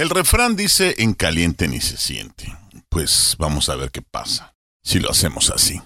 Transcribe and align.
El 0.00 0.08
refrán 0.08 0.56
dice 0.56 0.94
en 0.96 1.12
caliente 1.12 1.68
ni 1.68 1.78
se 1.78 1.98
siente. 1.98 2.46
Pues 2.88 3.36
vamos 3.38 3.68
a 3.68 3.76
ver 3.76 3.90
qué 3.90 4.00
pasa 4.00 4.54
si 4.82 4.98
lo 4.98 5.10
hacemos 5.10 5.50
así. 5.50 5.78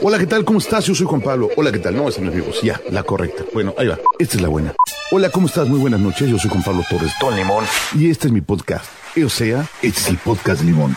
Hola, 0.00 0.16
¿qué 0.16 0.26
tal? 0.26 0.44
¿Cómo 0.44 0.60
estás? 0.60 0.86
Yo 0.86 0.94
soy 0.94 1.04
Juan 1.04 1.20
Pablo. 1.20 1.48
Hola, 1.56 1.72
¿qué 1.72 1.80
tal? 1.80 1.96
No, 1.96 2.08
esa 2.08 2.20
no 2.20 2.30
es 2.30 2.62
Ya, 2.62 2.80
la 2.92 3.02
correcta. 3.02 3.42
Bueno, 3.52 3.74
ahí 3.78 3.88
va. 3.88 3.98
Esta 4.20 4.36
es 4.36 4.42
la 4.42 4.46
buena. 4.46 4.76
Hola, 5.10 5.28
¿cómo 5.30 5.48
estás? 5.48 5.66
Muy 5.66 5.80
buenas 5.80 5.98
noches. 5.98 6.30
Yo 6.30 6.38
soy 6.38 6.50
Juan 6.50 6.62
Pablo 6.62 6.84
Torres 6.88 7.10
Don 7.20 7.34
Limón. 7.34 7.64
Y 7.96 8.10
este 8.10 8.28
es 8.28 8.32
mi 8.32 8.42
podcast. 8.42 8.84
O 9.24 9.28
sea, 9.28 9.66
este 9.82 10.00
es 10.00 10.06
el 10.06 10.18
podcast 10.18 10.60
de 10.60 10.66
limón. 10.66 10.96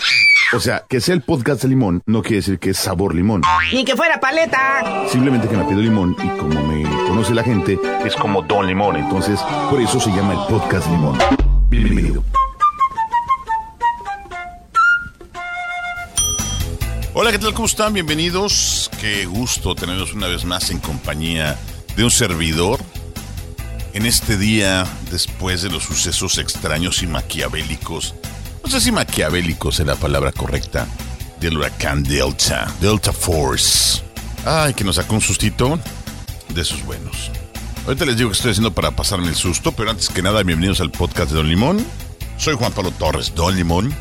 O 0.54 0.60
sea, 0.60 0.86
que 0.88 1.02
sea 1.02 1.16
el 1.16 1.22
podcast 1.22 1.64
de 1.64 1.70
limón 1.70 2.04
no 2.06 2.22
quiere 2.22 2.36
decir 2.38 2.60
que 2.60 2.70
es 2.70 2.78
sabor 2.78 3.16
limón. 3.16 3.42
Ni 3.74 3.84
que 3.86 3.96
fuera 3.96 4.20
paleta. 4.20 5.08
Simplemente 5.12 5.48
que 5.48 5.58
me 5.58 5.64
pido 5.64 5.82
limón 5.82 6.16
y 6.24 6.28
como 6.38 6.64
me 6.68 6.84
conoce 7.08 7.34
la 7.34 7.42
gente, 7.44 7.80
es 8.06 8.16
como 8.16 8.44
Don 8.44 8.68
Limón. 8.68 8.98
Entonces, 8.98 9.40
por 9.72 9.82
eso 9.82 10.00
se 10.00 10.12
llama 10.12 10.34
el 10.34 10.48
podcast 10.48 10.86
de 10.86 10.92
limón. 10.92 11.18
Bienvenido. 11.72 12.22
Hola, 17.14 17.32
¿qué 17.32 17.40
tal? 17.40 17.54
¿Cómo 17.54 17.66
están? 17.66 17.94
Bienvenidos. 17.94 18.92
Qué 19.00 19.26
gusto 19.26 19.74
tenerlos 19.74 20.14
una 20.14 20.28
vez 20.28 20.44
más 20.44 20.70
en 20.70 20.80
compañía 20.80 21.58
de 21.96 22.04
un 22.04 22.12
servidor. 22.12 22.82
En 23.94 24.06
este 24.06 24.38
día, 24.38 24.86
después 25.12 25.62
de 25.62 25.70
los 25.70 25.84
sucesos 25.84 26.40
extraños 26.40 27.04
y 27.04 27.08
maquiavélicos, 27.08 28.16
no 28.66 28.70
sé 28.70 28.82
si 28.82 28.92
maquiavélicos 28.92 29.80
es 29.80 29.86
la 29.86 29.96
palabra 29.96 30.34
correcta, 30.34 30.88
del 31.40 31.58
huracán 31.58 32.04
Delta, 32.04 32.70
Delta 32.82 33.14
Force. 33.14 34.04
Ay, 34.44 34.74
que 34.74 34.84
nos 34.84 34.98
sacó 34.98 35.16
un 35.16 35.22
sustito 35.22 35.80
de 36.50 36.62
esos 36.62 36.84
buenos. 36.84 37.32
Ahorita 37.86 38.06
les 38.06 38.16
digo 38.16 38.30
que 38.30 38.36
estoy 38.36 38.52
haciendo 38.52 38.74
para 38.74 38.92
pasarme 38.92 39.28
el 39.28 39.36
susto, 39.36 39.72
pero 39.72 39.90
antes 39.90 40.10
que 40.10 40.22
nada, 40.22 40.44
bienvenidos 40.44 40.82
al 40.82 40.92
podcast 40.92 41.32
de 41.32 41.38
Don 41.38 41.50
Limón. 41.50 41.84
Soy 42.38 42.56
Juan 42.56 42.72
Pablo 42.74 42.92
Torres, 42.92 43.34
Don 43.34 43.56
Limón, 43.56 43.92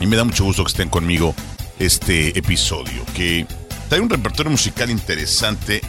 y 0.00 0.06
me 0.06 0.16
da 0.16 0.24
mucho 0.24 0.44
gusto 0.44 0.64
que 0.64 0.70
estén 0.70 0.88
conmigo 0.88 1.34
este 1.78 2.36
episodio, 2.38 3.04
que 3.14 3.46
trae 3.90 4.00
un 4.00 4.08
repertorio 4.08 4.50
musical 4.50 4.90
interesante, 4.90 5.82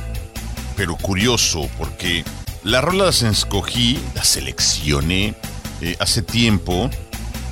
pero 0.75 0.97
curioso, 0.97 1.69
porque 1.77 2.25
las 2.63 2.83
rolas 2.83 3.21
las 3.21 3.37
escogí, 3.37 3.97
las 4.13 4.27
seleccioné 4.27 5.33
eh, 5.79 5.95
hace 6.01 6.21
tiempo, 6.21 6.89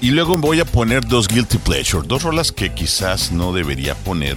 y 0.02 0.12
luego 0.12 0.38
voy 0.38 0.59
a 0.59 0.66
poner 0.66 1.08
dos 1.08 1.30
Guilty 1.30 1.59
Pleasure, 1.59 2.06
dos 2.06 2.23
rolas 2.23 2.52
que 2.52 2.73
quizás 2.73 3.31
no 3.31 3.53
debería 3.53 3.95
poner 3.95 4.36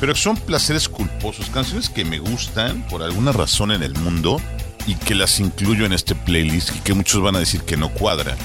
pero 0.00 0.14
son 0.14 0.36
placeres 0.36 0.88
culposos, 0.88 1.50
canciones 1.50 1.88
que 1.88 2.04
me 2.04 2.18
gustan 2.18 2.86
por 2.88 3.02
alguna 3.02 3.32
razón 3.32 3.72
en 3.72 3.82
el 3.82 3.94
mundo 3.94 4.40
y 4.86 4.94
que 4.94 5.14
las 5.14 5.40
incluyo 5.40 5.84
en 5.84 5.92
este 5.92 6.14
playlist 6.14 6.74
y 6.76 6.80
que 6.80 6.94
muchos 6.94 7.22
van 7.22 7.36
a 7.36 7.40
decir 7.40 7.62
que 7.62 7.76
no 7.76 7.90
cuadran. 7.90 8.36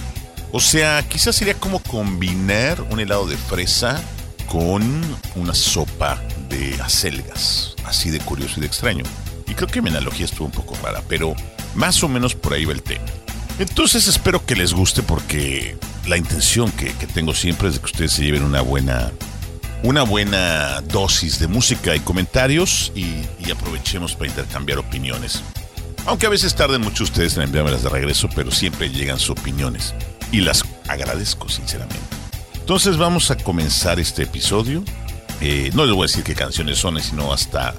O 0.51 0.59
sea, 0.59 1.01
quizás 1.07 1.35
sería 1.35 1.55
como 1.55 1.79
combinar 1.79 2.81
un 2.81 2.99
helado 2.99 3.25
de 3.27 3.37
fresa 3.37 4.01
con 4.47 5.01
una 5.35 5.53
sopa 5.53 6.21
de 6.49 6.79
acelgas, 6.81 7.75
así 7.85 8.11
de 8.11 8.19
curioso 8.19 8.55
y 8.57 8.61
de 8.61 8.67
extraño. 8.67 9.03
Y 9.47 9.53
creo 9.53 9.67
que 9.67 9.81
mi 9.81 9.89
analogía 9.89 10.25
estuvo 10.25 10.45
un 10.45 10.51
poco 10.51 10.75
rara, 10.83 11.01
pero 11.07 11.35
más 11.75 12.03
o 12.03 12.07
menos 12.07 12.35
por 12.35 12.53
ahí 12.53 12.65
va 12.65 12.73
el 12.73 12.83
tema. 12.83 13.05
Entonces 13.59 14.07
espero 14.07 14.45
que 14.45 14.55
les 14.55 14.73
guste 14.73 15.03
porque 15.03 15.77
la 16.07 16.17
intención 16.17 16.71
que, 16.71 16.93
que 16.93 17.07
tengo 17.07 17.33
siempre 17.33 17.69
es 17.69 17.75
de 17.75 17.79
que 17.79 17.85
ustedes 17.85 18.11
se 18.11 18.23
lleven 18.23 18.43
una 18.43 18.61
buena 18.61 19.11
una 19.83 20.03
buena 20.03 20.81
dosis 20.81 21.39
de 21.39 21.47
música 21.47 21.93
y 21.95 21.99
comentarios 21.99 22.91
y, 22.95 23.25
aprovechemos 23.51 24.15
para 24.15 24.29
intercambiar 24.29 24.79
opiniones. 24.79 25.43
Aunque 26.05 26.25
a 26.25 26.29
veces 26.29 26.55
tarden 26.55 26.81
mucho 26.81 27.03
ustedes 27.03 27.35
en 27.37 27.43
enviármelas 27.43 27.83
de 27.83 27.89
regreso, 27.89 28.29
pero 28.33 28.51
siempre 28.51 28.89
llegan 28.89 29.19
sus 29.19 29.31
opiniones 29.31 29.93
y 30.31 30.41
las 30.41 30.63
agradezco 30.87 31.49
sinceramente. 31.49 32.01
Entonces 32.55 32.97
vamos 32.97 33.29
a 33.29 33.35
comenzar 33.35 33.99
este 33.99 34.23
episodio. 34.23 34.83
Eh, 35.41 35.69
no 35.73 35.85
les 35.85 35.93
voy 35.93 36.05
a 36.05 36.07
decir 36.07 36.23
qué 36.23 36.33
canciones 36.33 36.79
son, 36.79 36.99
sino 37.01 37.33
hasta, 37.33 37.75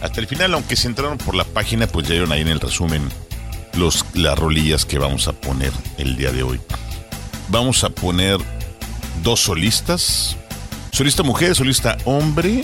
hasta 0.00 0.20
el 0.20 0.28
final, 0.28 0.54
aunque 0.54 0.76
si 0.76 0.86
entraron 0.86 1.18
por 1.18 1.34
la 1.34 1.44
página, 1.44 1.86
pues 1.88 2.06
ya 2.06 2.12
vieron 2.12 2.32
ahí 2.32 2.42
en 2.42 2.48
el 2.48 2.60
resumen 2.60 3.08
los, 3.74 4.04
las 4.14 4.38
rolillas 4.38 4.84
que 4.84 4.98
vamos 4.98 5.26
a 5.26 5.32
poner 5.32 5.72
el 5.98 6.16
día 6.16 6.30
de 6.30 6.44
hoy. 6.44 6.60
Vamos 7.48 7.82
a 7.82 7.90
poner 7.90 8.38
dos 9.22 9.40
solistas, 9.40 10.36
Solista 11.00 11.22
mujer, 11.22 11.54
solista 11.54 11.96
hombre, 12.04 12.62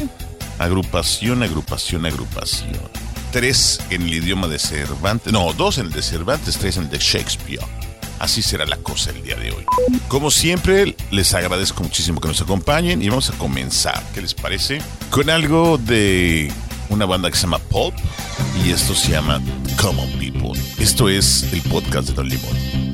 agrupación, 0.58 1.42
agrupación, 1.42 2.04
agrupación. 2.04 2.82
Tres 3.32 3.80
en 3.88 4.02
el 4.02 4.12
idioma 4.12 4.46
de 4.46 4.58
Cervantes, 4.58 5.32
no, 5.32 5.54
dos 5.54 5.78
en 5.78 5.86
el 5.86 5.92
de 5.92 6.02
Cervantes, 6.02 6.58
tres 6.58 6.76
en 6.76 6.82
el 6.82 6.90
de 6.90 6.98
Shakespeare. 6.98 7.64
Así 8.18 8.42
será 8.42 8.66
la 8.66 8.76
cosa 8.76 9.08
el 9.08 9.22
día 9.22 9.36
de 9.36 9.52
hoy. 9.52 9.64
Como 10.08 10.30
siempre, 10.30 10.94
les 11.10 11.32
agradezco 11.32 11.82
muchísimo 11.82 12.20
que 12.20 12.28
nos 12.28 12.42
acompañen 12.42 13.00
y 13.00 13.08
vamos 13.08 13.30
a 13.30 13.38
comenzar, 13.38 14.04
¿qué 14.12 14.20
les 14.20 14.34
parece? 14.34 14.82
Con 15.08 15.30
algo 15.30 15.78
de 15.78 16.52
una 16.90 17.06
banda 17.06 17.30
que 17.30 17.36
se 17.36 17.44
llama 17.44 17.58
Pulp 17.58 17.94
y 18.62 18.70
esto 18.70 18.94
se 18.94 19.12
llama 19.12 19.40
Common 19.80 20.10
People. 20.18 20.60
Esto 20.78 21.08
es 21.08 21.50
el 21.54 21.62
podcast 21.62 22.08
de 22.08 22.12
Don 22.12 22.28
Limón. 22.28 22.85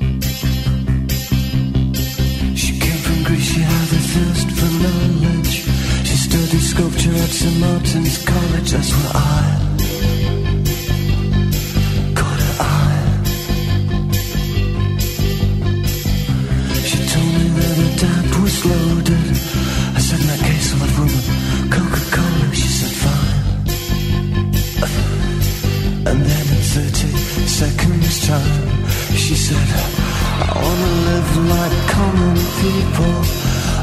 Studied 6.32 6.62
sculpture 6.62 7.14
at 7.14 7.28
St. 7.28 7.60
Martin's 7.60 8.24
College. 8.24 8.70
That's 8.70 8.90
where 8.96 9.12
I 9.14 9.42
caught 12.18 12.40
her 12.46 12.56
eye. 12.60 13.04
She 16.88 16.98
told 17.12 17.32
me 17.36 17.46
that 17.58 17.74
her 17.80 17.92
dad 18.02 18.26
was 18.42 18.56
loaded. 18.64 19.28
I 19.96 20.00
said, 20.06 20.20
in 20.20 20.26
that 20.32 20.42
case, 20.48 20.68
I 20.72 20.76
would 20.80 20.92
run 20.98 21.10
a 21.10 21.22
Coca-Cola. 21.74 22.46
She 22.54 22.68
said, 22.78 22.94
fine. 23.04 23.40
And 26.08 26.18
then 26.28 26.46
in 26.56 26.62
30 26.76 27.08
seconds 27.60 28.26
time, 28.26 28.86
she 29.16 29.34
said, 29.34 30.11
I 30.42 30.50
wanna 30.64 30.90
live 31.08 31.30
like 31.54 31.76
common 31.96 32.36
people. 32.62 33.14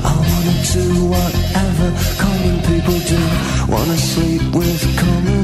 I 0.03 0.14
wanna 0.30 0.56
do 0.75 0.86
whatever 1.14 1.88
common 2.24 2.56
people 2.70 3.00
do. 3.14 3.22
Wanna 3.72 3.97
sleep 3.97 4.44
with 4.53 4.81
common 5.00 5.39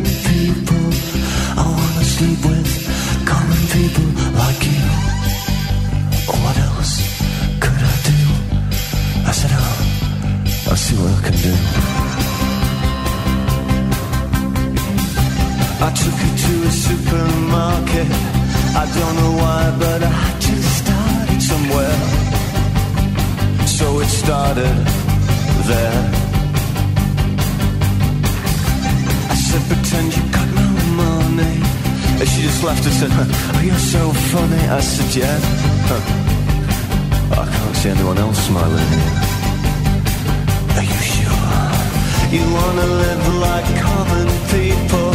and 32.86 32.94
said, 32.94 33.10
oh, 33.12 33.62
you're 33.66 33.86
so 33.98 34.14
funny. 34.32 34.62
I 34.70 34.80
said, 34.80 35.10
yeah. 35.16 35.38
Huh. 35.90 37.42
I 37.42 37.46
can't 37.50 37.76
see 37.78 37.90
anyone 37.90 38.18
else 38.20 38.38
smiling. 38.46 38.92
Are 40.78 40.86
you 40.86 41.02
sure? 41.16 41.66
You 42.36 42.44
wanna 42.46 42.88
live 43.04 43.24
like 43.48 43.68
common 43.90 44.28
people. 44.54 45.10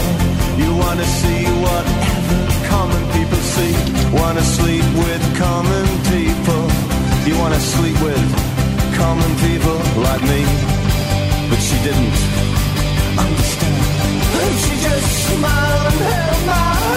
You 0.59 0.71
wanna 0.83 1.07
see 1.21 1.43
whatever 1.63 2.41
common 2.75 3.03
people 3.15 3.41
see. 3.55 3.75
Wanna 4.19 4.43
sleep 4.43 4.87
with 5.05 5.23
common 5.39 5.87
people. 6.11 6.63
You 7.29 7.39
wanna 7.39 7.61
sleep 7.61 7.97
with 8.03 8.27
common 8.99 9.31
people 9.47 9.79
like 10.07 10.23
me. 10.33 10.43
But 11.49 11.61
she 11.63 11.77
didn't 11.87 12.19
understand. 13.15 13.79
And 14.43 14.55
she 14.65 14.75
just 14.89 15.09
smiled 15.29 15.87
and 15.87 16.01
held 16.11 16.47
my 16.51 16.90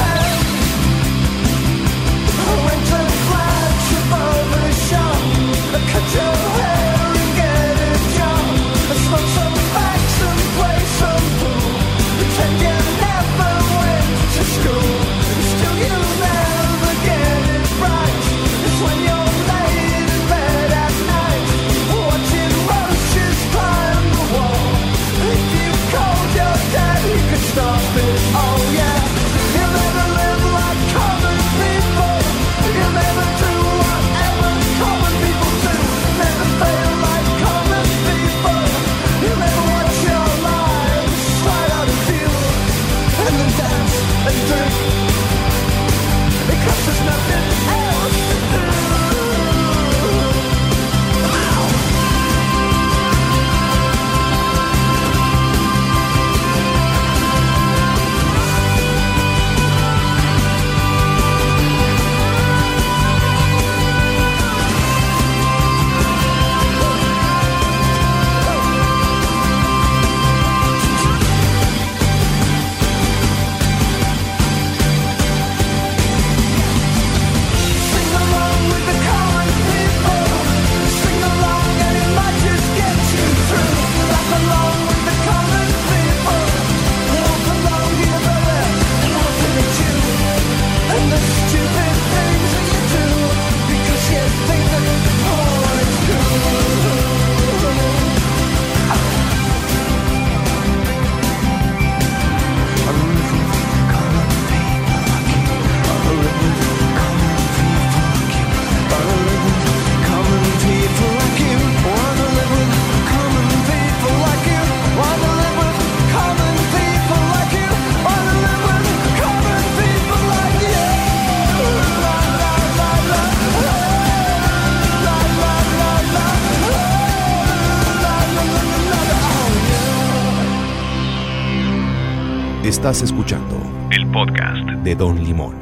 Estás 132.63 133.01
escuchando 133.01 133.89
el 133.91 134.09
podcast 134.09 134.65
de 134.85 134.95
Don 134.95 135.21
Limón. 135.21 135.53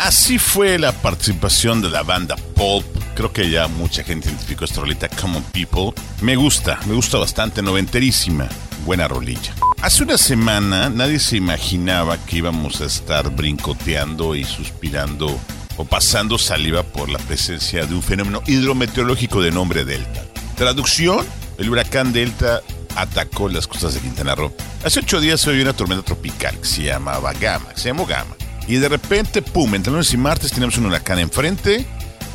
Así 0.00 0.40
fue 0.40 0.80
la 0.80 0.90
participación 0.90 1.80
de 1.80 1.88
la 1.88 2.02
banda 2.02 2.34
Pulp. 2.56 2.84
Creo 3.14 3.32
que 3.32 3.48
ya 3.48 3.68
mucha 3.68 4.02
gente 4.02 4.28
identificó 4.28 4.64
esta 4.64 4.80
rolita 4.80 5.08
Common 5.08 5.44
People. 5.52 5.92
Me 6.22 6.34
gusta, 6.34 6.80
me 6.86 6.94
gusta 6.94 7.18
bastante, 7.18 7.62
noventerísima. 7.62 8.48
Buena 8.84 9.06
rolilla. 9.06 9.54
Hace 9.80 10.02
una 10.02 10.18
semana 10.18 10.90
nadie 10.90 11.20
se 11.20 11.36
imaginaba 11.36 12.18
que 12.18 12.38
íbamos 12.38 12.80
a 12.80 12.86
estar 12.86 13.30
brincoteando 13.30 14.34
y 14.34 14.42
suspirando 14.42 15.38
o 15.76 15.84
pasando 15.84 16.36
saliva 16.36 16.82
por 16.82 17.08
la 17.08 17.20
presencia 17.20 17.86
de 17.86 17.94
un 17.94 18.02
fenómeno 18.02 18.42
hidrometeorológico 18.44 19.40
de 19.40 19.52
nombre 19.52 19.84
Delta. 19.84 20.24
Traducción, 20.56 21.24
el 21.58 21.70
huracán 21.70 22.12
Delta 22.12 22.60
atacó 22.96 23.48
las 23.48 23.66
costas 23.66 23.94
de 23.94 24.00
Quintana 24.00 24.34
Roo. 24.34 24.52
Hace 24.84 25.00
ocho 25.00 25.20
días 25.20 25.40
se 25.40 25.52
vio 25.52 25.62
una 25.62 25.72
tormenta 25.72 26.04
tropical 26.04 26.58
que 26.58 26.66
se 26.66 26.82
llamaba 26.82 27.32
Gama, 27.32 27.70
se 27.74 27.88
llamó 27.88 28.06
Gama. 28.06 28.34
Y 28.68 28.76
de 28.76 28.88
repente, 28.88 29.42
pum, 29.42 29.74
entre 29.74 29.92
lunes 29.92 30.12
y 30.12 30.16
martes 30.16 30.52
tenemos 30.52 30.76
un 30.78 30.86
huracán 30.86 31.18
enfrente, 31.18 31.86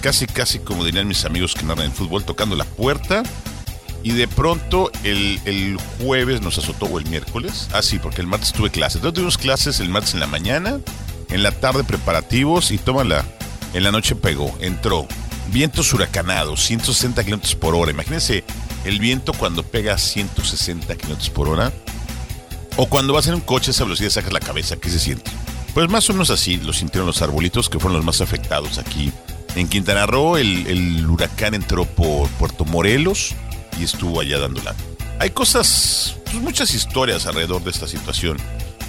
casi, 0.02 0.28
casi 0.28 0.60
como 0.60 0.84
dirían 0.84 1.08
mis 1.08 1.26
amigos 1.26 1.54
que 1.54 1.64
narran 1.64 1.86
el 1.86 1.92
fútbol, 1.92 2.26
tocando 2.26 2.56
la 2.56 2.66
puerta. 2.66 3.24
Y 4.04 4.12
de 4.12 4.28
pronto 4.28 4.92
el, 5.04 5.40
el 5.46 5.78
jueves 6.00 6.42
nos 6.42 6.58
azotó 6.58 6.86
o 6.86 7.00
el 7.00 7.06
miércoles. 7.08 7.68
Ah, 7.74 7.82
sí, 7.82 8.00
porque 8.00 8.22
el 8.22 8.28
martes 8.28 8.54
tuve 8.54 8.70
clases. 8.70 8.98
Entonces 8.98 9.16
tuvimos 9.16 9.38
clases 9.38 9.80
el 9.80 9.90
martes 9.90 10.14
en 10.14 10.20
la 10.20 10.28
mañana, 10.28 10.80
en 11.30 11.44
la 11.44 11.52
tarde 11.52 11.84
preparativos 11.84 12.72
y 12.72 12.78
tómala. 12.78 13.26
En 13.74 13.84
la 13.84 13.92
noche 13.92 14.16
pegó, 14.16 14.56
entró. 14.62 15.08
Vientos 15.52 15.92
huracanados, 15.94 16.64
160 16.64 17.24
kilómetros 17.24 17.56
por 17.56 17.74
hora. 17.74 17.92
Imagínense 17.92 18.44
el 18.86 19.00
viento 19.00 19.34
cuando 19.34 19.64
pega 19.64 19.94
a 19.94 19.98
160 19.98 20.96
kilómetros 20.96 21.30
por 21.30 21.48
hora. 21.50 21.74
O 22.76 22.88
cuando 22.88 23.14
vas 23.14 23.28
en 23.28 23.36
un 23.36 23.42
coche 23.42 23.72
a 23.72 23.74
esa 23.74 23.84
velocidad 23.84 24.12
sacas 24.12 24.34
la 24.34 24.40
cabeza, 24.40 24.78
¿qué 24.78 24.90
se 24.90 25.00
siente? 25.00 25.32
Pues 25.74 25.90
más 25.90 26.10
o 26.10 26.14
menos 26.14 26.30
así 26.30 26.58
lo 26.58 26.74
sintieron 26.74 27.08
los 27.08 27.22
arbolitos 27.22 27.70
que 27.70 27.80
fueron 27.80 27.98
los 27.98 28.06
más 28.06 28.22
afectados 28.22 28.78
aquí. 28.78 29.12
En 29.56 29.68
Quintana 29.68 30.06
Roo 30.06 30.38
el, 30.38 31.06
huracán 31.08 31.56
entró 31.56 31.86
por 31.86 32.30
Puerto 32.32 32.66
Morelos 32.66 33.36
y 33.80 33.84
estuvo 33.84 34.20
allá 34.20 34.40
dándola. 34.40 34.76
Hay 35.20 35.32
cosas, 35.32 36.16
pues 36.26 36.36
muchas 36.36 36.74
historias 36.74 37.26
alrededor 37.26 37.64
de 37.64 37.72
esta 37.72 37.88
situación. 37.88 38.38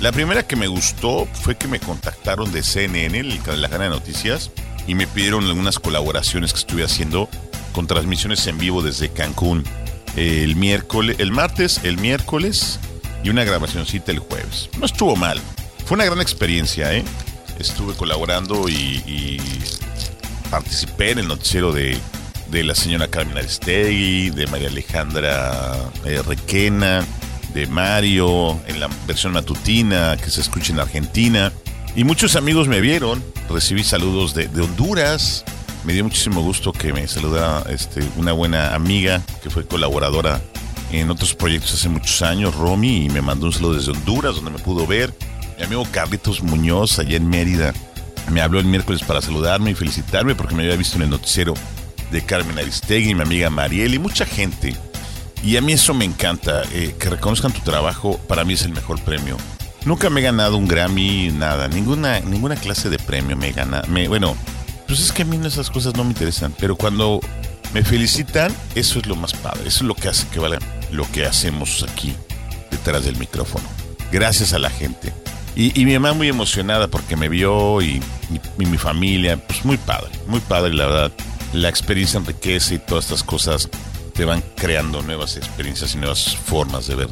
La 0.00 0.12
primera 0.12 0.46
que 0.46 0.56
me 0.56 0.67
gustó 0.67 1.26
fue 1.32 1.56
que 1.56 1.69
me 1.69 1.81
contactaron 1.81 2.52
de 2.52 2.62
CNN, 2.62 3.19
el 3.19 3.40
la 3.56 3.69
Gana 3.69 3.85
de 3.85 3.90
Noticias, 3.90 4.50
y 4.87 4.94
me 4.94 5.06
pidieron 5.06 5.44
algunas 5.44 5.79
colaboraciones 5.79 6.52
que 6.52 6.61
estuve 6.61 6.85
haciendo 6.85 7.29
con 7.78 7.86
transmisiones 7.86 8.44
en 8.48 8.58
vivo 8.58 8.82
desde 8.82 9.08
Cancún 9.08 9.62
el 10.16 10.56
miércoles, 10.56 11.14
el 11.20 11.30
martes, 11.30 11.78
el 11.84 11.96
miércoles 11.96 12.80
y 13.22 13.28
una 13.28 13.44
grabacioncita 13.44 14.10
el 14.10 14.19
jueves. 14.19 14.69
No 14.80 14.86
estuvo 14.86 15.14
mal. 15.14 15.40
Fue 15.86 15.94
una 15.94 16.04
gran 16.04 16.20
experiencia, 16.20 16.92
¿eh? 16.92 17.04
Estuve 17.60 17.94
colaborando 17.94 18.69
y, 18.69 19.40
participé 20.50 21.12
en 21.12 21.20
el 21.20 21.28
noticiero 21.28 21.72
de, 21.72 22.00
la 22.50 22.75
señora 22.75 23.06
Carmen 23.06 23.38
Aristegui, 23.38 24.30
de 24.30 24.48
María 24.48 24.66
Alejandra 24.70 25.76
eh, 26.04 26.20
Requena, 26.26 27.06
de 27.54 27.69
Mario, 27.69 28.58
en 28.66 28.80
la 28.80 28.88
versión 29.06 29.34
matutina 29.34 30.16
que 30.16 30.30
se 30.30 30.40
escucha 30.40 30.72
en 30.72 30.80
Argentina. 30.80 31.52
Y 31.94 32.02
muchos 32.02 32.34
amigos 32.34 32.66
me 32.66 32.80
vieron, 32.80 33.22
recibí 33.48 33.84
saludos 33.84 34.34
de, 34.34 34.48
de 34.48 34.62
Honduras, 34.62 35.44
me 35.88 35.94
dio 35.94 36.05
muchísimo 36.05 36.42
gusto 36.42 36.71
que 36.71 36.92
me 36.92 37.09
saludara 37.09 37.64
este, 37.71 38.07
una 38.18 38.33
buena 38.33 38.75
amiga 38.75 39.23
que 39.42 39.49
fue 39.49 39.64
colaboradora 39.64 40.38
en 40.92 41.09
otros 41.09 41.35
proyectos 41.35 41.73
hace 41.73 41.88
muchos 41.88 42.21
años, 42.21 42.54
Romy, 42.54 43.07
y 43.07 43.09
me 43.09 43.23
mandó 43.23 43.47
un 43.47 43.54
saludo 43.54 43.73
desde 43.73 43.92
Honduras, 43.92 44.35
donde 44.35 44.50
me 44.50 44.59
pudo 44.59 44.87
ver. 44.87 45.14
Mi 45.57 45.64
amigo 45.64 45.87
Carlitos 45.90 46.42
Muñoz, 46.42 46.99
allá 46.99 47.16
en 47.16 47.26
Mérida, 47.26 47.73
me 48.30 48.42
habló 48.42 48.59
el 48.59 48.66
miércoles 48.66 49.02
para 49.02 49.23
saludarme 49.23 49.71
y 49.71 49.75
felicitarme 49.75 50.35
porque 50.35 50.54
me 50.54 50.64
había 50.64 50.76
visto 50.76 50.97
en 50.97 51.04
el 51.04 51.09
noticiero 51.09 51.54
de 52.12 52.21
Carmen 52.21 52.59
Aristegui, 52.59 53.14
mi 53.14 53.23
amiga 53.23 53.49
Mariel 53.49 53.95
y 53.95 53.99
mucha 53.99 54.26
gente. 54.26 54.76
Y 55.42 55.57
a 55.57 55.62
mí 55.62 55.73
eso 55.73 55.95
me 55.95 56.04
encanta, 56.04 56.64
eh, 56.75 56.97
que 57.00 57.09
reconozcan 57.09 57.52
tu 57.52 57.61
trabajo, 57.61 58.21
para 58.28 58.45
mí 58.45 58.52
es 58.52 58.62
el 58.62 58.75
mejor 58.75 59.00
premio. 59.00 59.38
Nunca 59.87 60.11
me 60.11 60.21
he 60.21 60.25
ganado 60.25 60.59
un 60.59 60.68
Grammy, 60.68 61.30
nada, 61.30 61.66
ninguna, 61.66 62.21
ninguna 62.21 62.57
clase 62.57 62.90
de 62.90 62.99
premio 62.99 63.38
me. 63.38 63.54
Me, 63.88 64.07
bueno, 64.07 64.37
pues 64.88 65.00
es 65.00 65.12
que 65.12 65.23
a 65.23 65.25
mí 65.26 65.38
esas 65.47 65.71
cosas 65.71 65.95
no 65.95 66.02
me 66.02 66.11
interesan, 66.11 66.52
pero 66.59 66.75
cuando 66.75 67.21
me 67.75 67.85
felicitan, 67.85 68.52
eso 68.75 68.99
es 68.99 69.07
lo 69.07 69.14
más 69.14 69.35
padre, 69.35 69.68
eso 69.68 69.80
es 69.80 69.83
lo 69.83 69.95
que 69.95 70.09
hace 70.09 70.26
que 70.28 70.40
valga 70.40 70.59
lo 70.90 71.11
que 71.12 71.26
hacemos 71.26 71.85
aquí 71.88 72.16
detrás 72.71 73.04
del 73.04 73.16
micrófono. 73.16 73.64
Gracias 74.11 74.54
a 74.54 74.59
la 74.59 74.71
gente. 74.71 75.12
Y, 75.54 75.85
mi 75.85 75.92
mamá 75.95 76.14
muy 76.14 76.28
emocionada 76.28 76.88
porque 76.88 77.16
me 77.16 77.28
vio 77.28 77.83
y, 77.83 78.00
mi 78.57 78.78
familia, 78.78 79.37
pues 79.37 79.64
muy 79.64 79.76
padre, 79.76 80.11
muy 80.26 80.40
padre, 80.40 80.73
la 80.73 80.87
verdad. 80.87 81.12
La 81.52 81.68
experiencia 81.68 82.18
enriquece 82.18 82.76
y 82.76 82.78
todas 82.78 83.07
estas 83.07 83.23
cosas 83.25 83.68
te 84.14 84.25
van 84.25 84.42
creando 84.57 85.02
nuevas 85.02 85.37
experiencias 85.37 85.95
y 85.95 85.99
nuevas 85.99 86.37
formas 86.37 86.87
de 86.87 86.95
ver. 86.95 87.09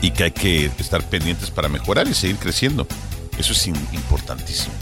Y 0.00 0.12
que 0.12 0.24
hay 0.24 0.30
que 0.30 0.70
estar 0.78 1.02
pendientes 1.02 1.50
para 1.50 1.68
mejorar 1.68 2.06
y 2.06 2.14
seguir 2.14 2.36
creciendo. 2.36 2.86
Eso 3.36 3.52
es 3.52 3.66
importantísimo. 3.66 4.72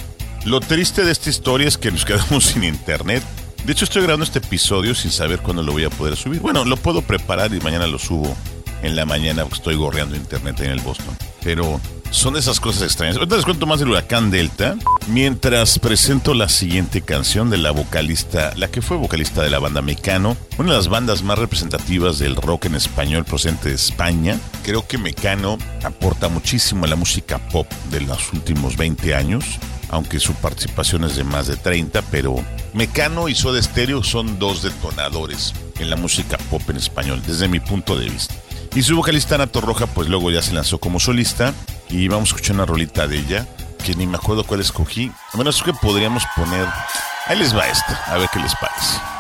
Lo 0.46 0.60
triste 0.60 1.04
de 1.04 1.10
esta 1.10 1.28
historia 1.28 1.66
es 1.66 1.76
que 1.76 1.90
nos 1.90 2.04
quedamos 2.04 2.44
sin 2.52 2.62
internet. 2.62 3.24
De 3.64 3.72
hecho, 3.72 3.84
estoy 3.84 4.02
grabando 4.02 4.24
este 4.24 4.38
episodio 4.38 4.94
sin 4.94 5.10
saber 5.10 5.40
cuándo 5.40 5.60
lo 5.64 5.72
voy 5.72 5.82
a 5.82 5.90
poder 5.90 6.14
subir. 6.14 6.40
Bueno, 6.40 6.64
lo 6.64 6.76
puedo 6.76 7.02
preparar 7.02 7.52
y 7.52 7.58
mañana 7.58 7.88
lo 7.88 7.98
subo 7.98 8.32
en 8.80 8.94
la 8.94 9.04
mañana 9.04 9.42
porque 9.42 9.56
estoy 9.56 9.74
gorreando 9.74 10.14
internet 10.14 10.60
en 10.60 10.70
el 10.70 10.78
Boston. 10.78 11.16
Pero 11.42 11.80
son 12.12 12.36
esas 12.36 12.60
cosas 12.60 12.82
extrañas. 12.82 13.16
Ahorita 13.16 13.34
les 13.34 13.44
cuento 13.44 13.66
más 13.66 13.80
del 13.80 13.88
huracán 13.88 14.30
Delta. 14.30 14.76
Mientras 15.08 15.80
presento 15.80 16.32
la 16.32 16.48
siguiente 16.48 17.00
canción 17.00 17.50
de 17.50 17.58
la 17.58 17.72
vocalista, 17.72 18.52
la 18.54 18.68
que 18.68 18.82
fue 18.82 18.96
vocalista 18.96 19.42
de 19.42 19.50
la 19.50 19.58
banda 19.58 19.82
Mecano, 19.82 20.36
una 20.58 20.70
de 20.70 20.76
las 20.76 20.86
bandas 20.86 21.24
más 21.24 21.40
representativas 21.40 22.20
del 22.20 22.36
rock 22.36 22.66
en 22.66 22.76
español 22.76 23.24
procedente 23.24 23.70
de 23.70 23.74
España. 23.74 24.38
Creo 24.62 24.86
que 24.86 24.96
Mecano 24.96 25.58
aporta 25.82 26.28
muchísimo 26.28 26.84
a 26.84 26.88
la 26.88 26.94
música 26.94 27.38
pop 27.48 27.68
de 27.90 28.02
los 28.02 28.32
últimos 28.32 28.76
20 28.76 29.12
años 29.16 29.44
aunque 29.88 30.20
su 30.20 30.34
participación 30.34 31.04
es 31.04 31.16
de 31.16 31.24
más 31.24 31.46
de 31.46 31.56
30, 31.56 32.02
pero 32.10 32.36
Mecano 32.72 33.28
y 33.28 33.34
Soda 33.34 33.62
Stereo 33.62 34.02
son 34.02 34.38
dos 34.38 34.62
detonadores 34.62 35.54
en 35.78 35.90
la 35.90 35.96
música 35.96 36.38
pop 36.50 36.62
en 36.68 36.76
español, 36.76 37.22
desde 37.26 37.48
mi 37.48 37.60
punto 37.60 37.96
de 37.96 38.08
vista. 38.08 38.34
Y 38.74 38.82
su 38.82 38.96
vocalista 38.96 39.38
Nato 39.38 39.60
Roja, 39.60 39.86
pues 39.86 40.08
luego 40.08 40.30
ya 40.30 40.42
se 40.42 40.52
lanzó 40.52 40.78
como 40.78 41.00
solista 41.00 41.54
y 41.88 42.08
vamos 42.08 42.30
a 42.30 42.34
escuchar 42.34 42.56
una 42.56 42.66
rolita 42.66 43.06
de 43.06 43.18
ella, 43.18 43.46
que 43.84 43.94
ni 43.94 44.06
me 44.06 44.16
acuerdo 44.16 44.44
cuál 44.44 44.60
escogí. 44.60 45.10
Bueno, 45.32 45.50
es 45.50 45.62
que 45.62 45.72
podríamos 45.72 46.24
poner... 46.36 46.66
Ahí 47.26 47.38
les 47.38 47.56
va 47.56 47.66
esta, 47.66 47.94
a 48.06 48.18
ver 48.18 48.28
qué 48.32 48.38
les 48.38 48.54
parece. 48.56 49.15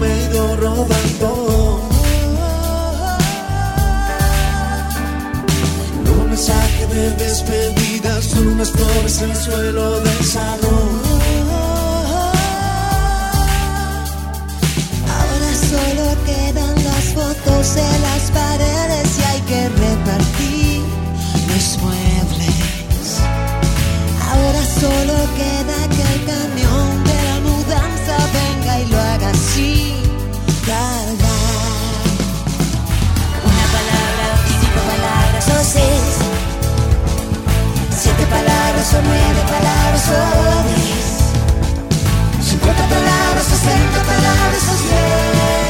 Me 0.00 0.06
he 0.06 0.24
ido 0.24 0.56
rodando. 0.56 1.82
Un 6.18 6.28
mensaje 6.30 6.86
de 6.86 7.10
despedida, 7.24 8.22
son 8.22 8.46
unas 8.48 8.70
flores 8.70 9.22
en 9.22 9.30
el 9.30 9.36
suelo 9.36 10.00
del 10.00 10.24
salón. 10.24 10.90
Ahora 15.18 15.50
solo 15.70 16.04
quedan 16.30 16.74
las 16.88 17.04
fotos 17.18 17.76
en 17.76 18.02
las 18.08 18.24
paredes 18.40 19.08
y 19.18 19.22
hay 19.30 19.40
que 19.50 19.68
repartir 19.68 20.80
los 21.50 21.66
muebles. 21.82 23.08
Ahora 24.30 24.62
solo 24.80 25.14
queda 25.40 25.78
que 25.94 26.02
el 26.14 26.20
camión 26.32 26.89
una 33.44 33.66
palabra 33.76 34.26
y 34.46 34.52
cinco 34.60 34.80
palabras 34.88 35.44
o 35.48 35.64
seis. 35.64 36.14
Siete 38.00 38.24
palabras 38.26 38.94
o 38.94 39.02
nueve 39.02 39.42
palabras 39.48 40.08
o 40.08 40.20
diez. 40.68 41.08
Cincuenta 42.48 42.84
palabras 42.88 43.46
o 43.46 43.56
ciento 43.56 43.98
palabras 44.06 44.62
o 44.62 44.76
seis 44.88 45.69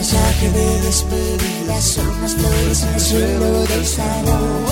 mensaje 0.00 0.50
de 0.50 0.80
despedida 0.80 1.78
son 1.78 2.22
las 2.22 2.34
flores 2.34 2.82
en 2.84 2.94
el 2.94 3.00
suelo 3.00 3.66
del 3.66 3.86
salón. 3.86 4.64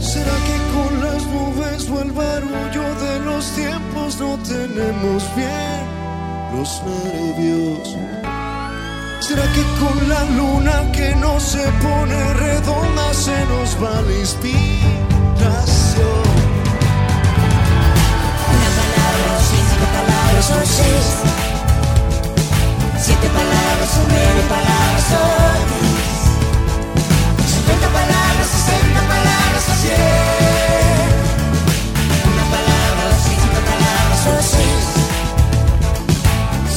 ¿Será 0.00 0.36
que 0.46 0.56
con 0.74 0.92
las 1.04 1.26
nubes 1.34 1.90
o 1.90 2.00
el 2.00 2.12
barullo 2.12 2.86
de 3.06 3.18
los 3.24 3.44
tiempos 3.56 4.20
no 4.20 4.38
tenemos 4.52 5.20
bien 5.34 5.82
los 6.54 6.80
nervios? 6.84 7.96
¿Será 9.18 9.46
que 9.54 9.64
con 9.82 9.96
la 10.08 10.22
luna 10.38 10.92
que 10.92 11.16
no 11.16 11.40
se 11.40 11.64
pone 11.82 12.34
redonda 12.34 13.14
se 13.14 13.38
nos 13.46 13.68
va 13.82 13.98
a 13.98 14.02
la 14.02 15.81
o 20.50 20.66
seis. 20.66 21.06
Siete 22.98 23.28
palabras, 23.28 23.90
o 23.96 24.02
nueve 24.08 24.42
palabras, 24.48 25.04
diez. 25.70 26.18
Cincuenta 27.52 27.88
palabras, 27.88 28.46
sesenta 28.54 29.00
palabras, 29.12 29.64
o 29.68 29.74
cien. 29.82 31.10
Una 32.32 32.44
palabra, 32.54 33.04
cinco 33.26 33.58
palabras, 33.70 34.20
o 34.26 34.30
seis. 34.42 34.84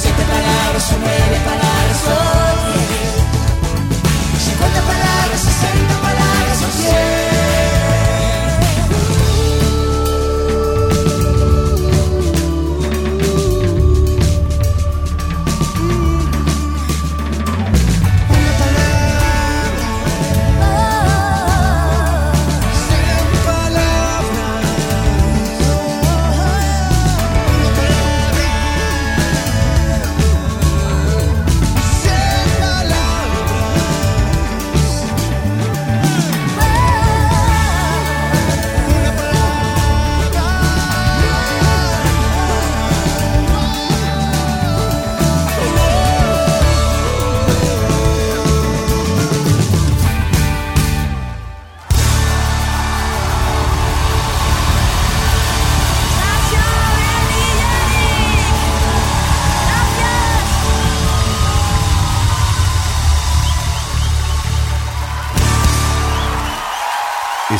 Siete 0.02 0.24
palabras, 0.34 0.86
o 0.92 0.96
nueve 1.02 1.38
palabras, 1.50 2.00
o 2.06 2.18
diez. 2.70 3.14
Cincuenta 4.46 4.82
palabras, 4.82 5.40
sesenta 5.42 5.96
palabras, 6.06 6.60
o 6.62 6.70
cien. 6.78 7.25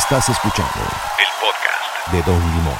Estás 0.08 0.28
escuchando 0.28 0.72
El 1.18 1.26
podcast. 1.40 2.12
de 2.12 2.22
Don 2.22 2.38
Limón. 2.38 2.74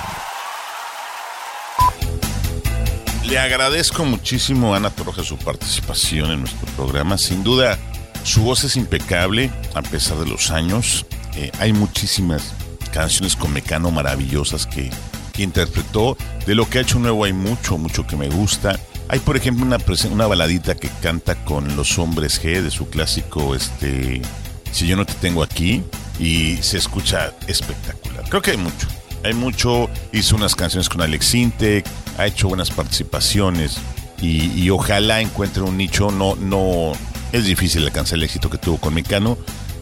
Le 3.25 3.37
agradezco 3.41 4.05
muchísimo 4.05 4.73
a 4.73 4.77
Ana 4.77 4.91
Torroja 4.91 5.25
su 5.25 5.37
participación 5.37 6.31
en 6.31 6.41
nuestro 6.43 6.69
programa. 6.77 7.19
Sin 7.19 7.43
duda, 7.43 7.79
su 8.23 8.43
voz 8.43 8.63
es 8.63 8.77
impecable 8.77 9.51
a 9.75 9.83
pesar 9.83 10.19
de 10.19 10.27
los 10.27 10.53
años. 10.53 11.05
Eh, 11.35 11.51
hay 11.59 11.73
muchísimas 11.73 12.55
canciones 12.93 13.35
con 13.35 13.53
Mecano 13.53 13.91
maravillosas 13.91 14.65
que, 14.65 14.89
que 15.33 15.43
interpretó. 15.43 16.17
De 16.47 16.55
lo 16.55 16.71
que 16.71 16.79
ha 16.79 16.83
hecho 16.83 17.01
nuevo 17.01 17.25
hay 17.25 17.33
mucho, 17.33 17.77
mucho 17.77 18.07
que 18.07 18.15
me 18.15 18.29
gusta. 18.29 18.79
Hay, 19.09 19.19
por 19.19 19.37
ejemplo, 19.37 19.67
una, 19.67 19.79
una 20.13 20.27
baladita 20.29 20.77
que 20.77 20.91
canta 21.03 21.35
con 21.45 21.75
los 21.75 21.99
hombres 21.99 22.41
G 22.41 22.63
de 22.63 22.71
su 22.71 22.89
clásico 22.89 23.57
este, 23.57 24.23
Si 24.71 24.87
yo 24.87 24.97
no 24.97 25.05
te 25.05 25.15
tengo 25.15 25.43
aquí 25.43 25.83
y 26.19 26.57
se 26.59 26.79
escucha 26.79 27.33
espectacular. 27.47 28.29
Creo 28.29 28.43
que 28.43 28.53
hay 28.53 28.57
mucho. 28.57 28.87
Hay 29.25 29.35
mucho, 29.35 29.91
hizo 30.13 30.37
unas 30.37 30.55
canciones 30.55 30.89
con 30.89 31.01
Alex 31.01 31.35
Intec, 31.35 31.87
ha 32.17 32.27
hecho 32.27 32.49
buenas 32.49 32.71
participaciones 32.71 33.79
y, 34.21 34.71
ojalá 34.71 35.21
encuentre 35.21 35.63
un 35.63 35.77
nicho. 35.77 36.11
No, 36.11 36.37
no, 36.37 36.93
es 37.33 37.45
difícil 37.45 37.85
alcanzar 37.85 38.19
el 38.19 38.25
éxito 38.25 38.49
que 38.49 38.59
tuvo 38.59 38.79
con 38.79 38.95
Mecano, 38.95 39.37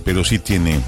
pero 0.05 0.25
sí 0.25 0.39
tiene, 0.39 0.81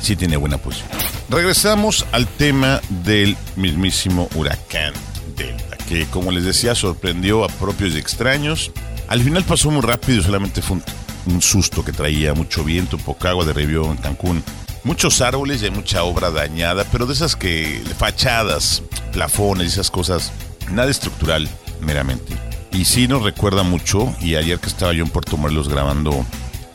sí 0.00 0.14
tiene 0.14 0.36
buena 0.36 0.58
posición. 0.58 0.88
Regresamos 1.28 2.06
al 2.12 2.26
tema 2.26 2.80
del 3.04 3.36
mismísimo 3.56 4.28
huracán 4.34 4.92
Delta, 5.36 5.76
que 5.88 6.06
como 6.06 6.30
les 6.30 6.44
decía 6.44 6.74
sorprendió 6.74 7.44
a 7.44 7.48
propios 7.48 7.94
y 7.94 7.98
extraños. 7.98 8.72
Al 9.08 9.22
final 9.22 9.44
pasó 9.44 9.70
muy 9.70 9.82
rápido, 9.82 10.22
solamente 10.22 10.60
fue 10.62 10.78
un, 11.26 11.42
susto 11.42 11.84
que 11.84 11.92
traía 11.92 12.34
mucho 12.34 12.62
viento, 12.62 12.98
poca 12.98 13.30
agua, 13.30 13.44
derribó 13.44 13.90
en 13.90 13.96
Cancún 13.96 14.42
muchos 14.86 15.20
árboles 15.20 15.60
y 15.60 15.64
hay 15.64 15.72
mucha 15.72 16.04
obra 16.04 16.30
dañada, 16.30 16.84
pero 16.92 17.06
de 17.06 17.12
esas 17.12 17.34
que 17.34 17.82
fachadas, 17.98 18.84
plafones, 19.12 19.72
esas 19.72 19.90
cosas, 19.90 20.32
nada 20.70 20.90
estructural 20.90 21.48
meramente. 21.80 22.36
Y 22.70 22.84
sí 22.84 23.08
nos 23.08 23.24
recuerda 23.24 23.64
mucho, 23.64 24.14
y 24.20 24.36
ayer 24.36 24.60
que 24.60 24.68
estaba 24.68 24.92
yo 24.92 25.02
en 25.02 25.10
Puerto 25.10 25.36
Morelos 25.36 25.68
grabando 25.68 26.24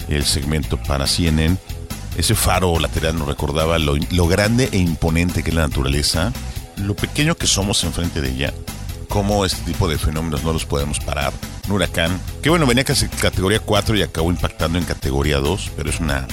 el 0.09 0.25
segmento 0.25 0.75
para 0.75 1.07
CNN, 1.07 1.57
ese 2.17 2.35
faro 2.35 2.77
lateral 2.79 3.17
nos 3.17 3.29
recordaba 3.29 3.79
lo, 3.79 3.95
lo 3.95 4.27
grande 4.27 4.67
e 4.73 4.77
imponente 4.77 5.41
que 5.41 5.51
es 5.51 5.55
la 5.55 5.67
naturaleza, 5.67 6.33
lo 6.75 6.97
pequeño 6.97 7.35
que 7.35 7.47
somos 7.47 7.81
enfrente 7.85 8.19
de 8.19 8.31
ella, 8.31 8.53
cómo 9.07 9.45
este 9.45 9.63
tipo 9.63 9.87
de 9.87 9.97
fenómenos 9.97 10.43
no 10.43 10.51
los 10.51 10.65
podemos 10.65 10.99
parar. 10.99 11.31
Un 11.65 11.73
huracán, 11.73 12.19
que 12.43 12.49
bueno, 12.49 12.65
venía 12.65 12.83
casi 12.83 13.07
categoría 13.07 13.59
4 13.59 13.95
y 13.95 14.01
acabó 14.01 14.29
impactando 14.31 14.77
en 14.77 14.83
categoría 14.83 15.37
2, 15.37 15.71
pero 15.77 15.89
es 15.89 16.01
una, 16.01 16.27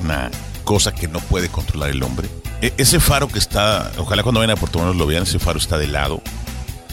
una 0.00 0.28
cosa 0.64 0.92
que 0.94 1.08
no 1.08 1.20
puede 1.20 1.48
controlar 1.48 1.90
el 1.90 2.02
hombre. 2.02 2.28
E- 2.62 2.74
ese 2.76 3.00
faro 3.00 3.28
que 3.28 3.38
está, 3.38 3.90
ojalá 3.98 4.22
cuando 4.22 4.40
vayan 4.40 4.56
a 4.56 4.60
Puerto 4.60 4.78
Morelos 4.78 4.96
lo 4.96 5.06
vean, 5.06 5.22
ese 5.24 5.38
faro 5.38 5.58
está 5.58 5.78
de 5.78 5.86
lado. 5.88 6.22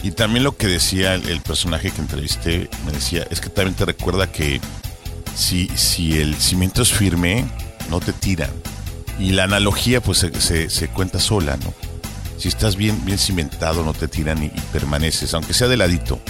Y 0.02 0.12
también 0.12 0.44
lo 0.44 0.56
que 0.56 0.66
decía 0.68 1.14
el, 1.14 1.40
personaje 1.40 1.90
que 1.90 2.00
entrevisté, 2.00 2.70
me 2.86 2.92
decía, 2.92 3.26
es 3.30 3.40
que 3.40 3.48
también 3.48 3.74
te 3.74 3.84
recuerda 3.84 4.30
que 4.30 4.60
si, 5.34 5.68
si 5.74 6.18
el 6.20 6.36
cimiento 6.36 6.82
es 6.82 6.92
firme, 6.92 7.44
no 7.90 7.98
te 8.00 8.12
tiran. 8.12 8.50
Y 9.18 9.30
la 9.32 9.44
analogía 9.44 10.00
pues 10.00 10.18
se, 10.18 10.40
se- 10.40 10.70
se 10.70 10.88
cuenta 10.88 11.18
sola, 11.18 11.56
¿no? 11.56 11.74
Si 12.38 12.46
estás 12.46 12.76
bien, 12.76 13.04
bien 13.04 13.18
cimentado, 13.18 13.82
no 13.84 13.92
te 13.92 14.06
tiran 14.06 14.40
y, 14.42 14.46
y 14.46 14.60
permaneces, 14.72 15.34
aunque 15.34 15.52
sea 15.52 15.66
de 15.66 15.76
ladito, 15.76 16.20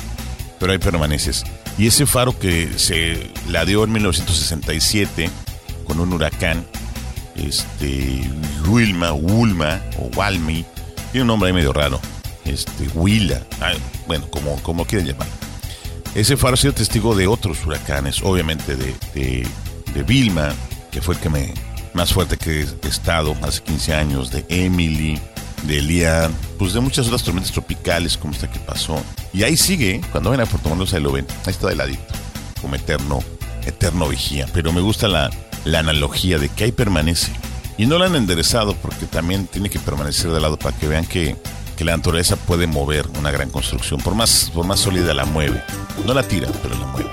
pero 0.58 0.72
ahí 0.72 0.78
permaneces. 0.78 1.44
Y 1.76 1.86
ese 1.86 2.06
faro 2.06 2.38
que 2.38 2.70
se 2.78 3.30
la 3.50 3.66
dio 3.66 3.84
en 3.84 3.92
1967 3.92 5.30
con 5.86 6.00
un 6.00 6.12
huracán, 6.14 6.66
este, 7.46 8.28
Wilma, 8.66 9.12
Wulma 9.12 9.82
o 9.98 10.10
Walmi, 10.16 10.64
tiene 11.12 11.22
un 11.22 11.28
nombre 11.28 11.48
ahí 11.48 11.54
medio 11.54 11.72
raro, 11.72 12.00
este, 12.44 12.88
Willa, 12.94 13.42
bueno, 14.06 14.28
como, 14.30 14.56
como 14.62 14.84
quieran 14.84 15.08
llamar. 15.08 15.28
Ese 16.14 16.36
faro 16.36 16.54
ha 16.54 16.56
sido 16.56 16.72
testigo 16.72 17.14
de 17.14 17.26
otros 17.26 17.64
huracanes, 17.64 18.22
obviamente 18.22 18.76
de, 18.76 18.94
de, 19.14 19.46
de 19.94 20.02
Vilma, 20.02 20.52
que 20.90 21.00
fue 21.00 21.14
el 21.14 21.20
que 21.20 21.28
me 21.28 21.54
más 21.94 22.12
fuerte 22.12 22.36
que 22.36 22.60
he 22.60 22.88
estado 22.88 23.36
hace 23.42 23.62
15 23.62 23.94
años, 23.94 24.30
de 24.30 24.44
Emily, 24.48 25.20
de 25.64 25.82
Lian, 25.82 26.32
pues 26.58 26.72
de 26.72 26.80
muchas 26.80 27.06
otras 27.06 27.22
tormentas 27.22 27.52
tropicales 27.52 28.16
como 28.16 28.32
esta 28.32 28.50
que 28.50 28.58
pasó. 28.60 29.02
Y 29.32 29.42
ahí 29.42 29.56
sigue, 29.56 29.96
¿eh? 29.96 30.00
cuando 30.12 30.30
ven 30.30 30.40
a 30.40 30.46
Puerto 30.46 30.68
Morelos 30.68 30.94
ahí 30.94 31.02
lo 31.02 31.12
ven, 31.12 31.26
ahí 31.44 31.50
está 31.50 31.68
de 31.68 31.76
ladito, 31.76 32.14
como 32.60 32.74
eterno, 32.76 33.20
eterno 33.66 34.08
vigía. 34.08 34.46
Pero 34.52 34.72
me 34.72 34.80
gusta 34.80 35.08
la, 35.08 35.30
la 35.64 35.80
analogía 35.80 36.38
de 36.38 36.48
que 36.48 36.64
ahí 36.64 36.72
permanece. 36.72 37.32
Y 37.76 37.86
no 37.86 37.98
la 37.98 38.06
han 38.06 38.16
enderezado 38.16 38.74
porque 38.74 39.06
también 39.06 39.46
tiene 39.46 39.70
que 39.70 39.78
permanecer 39.78 40.32
de 40.32 40.40
lado 40.40 40.58
para 40.58 40.76
que 40.76 40.88
vean 40.88 41.06
que, 41.06 41.36
que 41.76 41.84
la 41.84 41.96
naturaleza 41.96 42.36
puede 42.36 42.66
mover 42.66 43.06
una 43.18 43.30
gran 43.30 43.50
construcción. 43.50 44.00
Por 44.00 44.14
más, 44.16 44.50
por 44.52 44.66
más 44.66 44.80
sólida 44.80 45.14
la 45.14 45.24
mueve. 45.24 45.62
No 46.04 46.12
la 46.12 46.24
tira, 46.24 46.48
pero 46.62 46.74
la 46.74 46.86
mueve. 46.86 47.10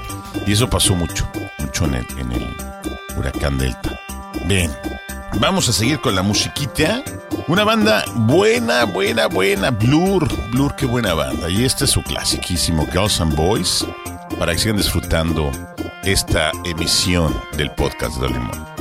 Y 0.47 0.53
eso 0.53 0.69
pasó 0.69 0.95
mucho, 0.95 1.27
mucho 1.59 1.85
en 1.85 1.95
el, 1.95 2.47
huracán 3.17 3.57
Delta. 3.57 3.99
Bien, 4.45 4.71
vamos 5.39 5.69
a 5.69 5.73
seguir 5.73 5.99
con 6.01 6.15
la 6.15 6.23
musiquita. 6.23 7.03
Una 7.47 7.63
banda 7.63 8.03
buena, 8.15 8.85
buena, 8.85 9.27
buena. 9.27 9.69
Blur, 9.71 10.27
Blur, 10.49 10.75
qué 10.75 10.85
buena 10.85 11.13
banda. 11.13 11.49
Y 11.49 11.63
este 11.63 11.85
es 11.85 11.91
su 11.91 12.01
clasiquísimo 12.01 12.87
Girls 12.91 13.21
and 13.21 13.35
Boys. 13.35 13.85
Para 14.39 14.53
que 14.53 14.59
sigan 14.59 14.77
disfrutando 14.77 15.51
esta 16.05 16.51
emisión 16.65 17.33
del 17.57 17.71
podcast 17.71 18.17
de 18.21 18.29
Limón. 18.29 18.74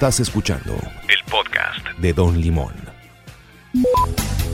Estás 0.00 0.20
escuchando 0.20 0.80
el 1.08 1.30
podcast 1.30 1.86
de 1.98 2.14
Don 2.14 2.40
Limón. 2.40 2.72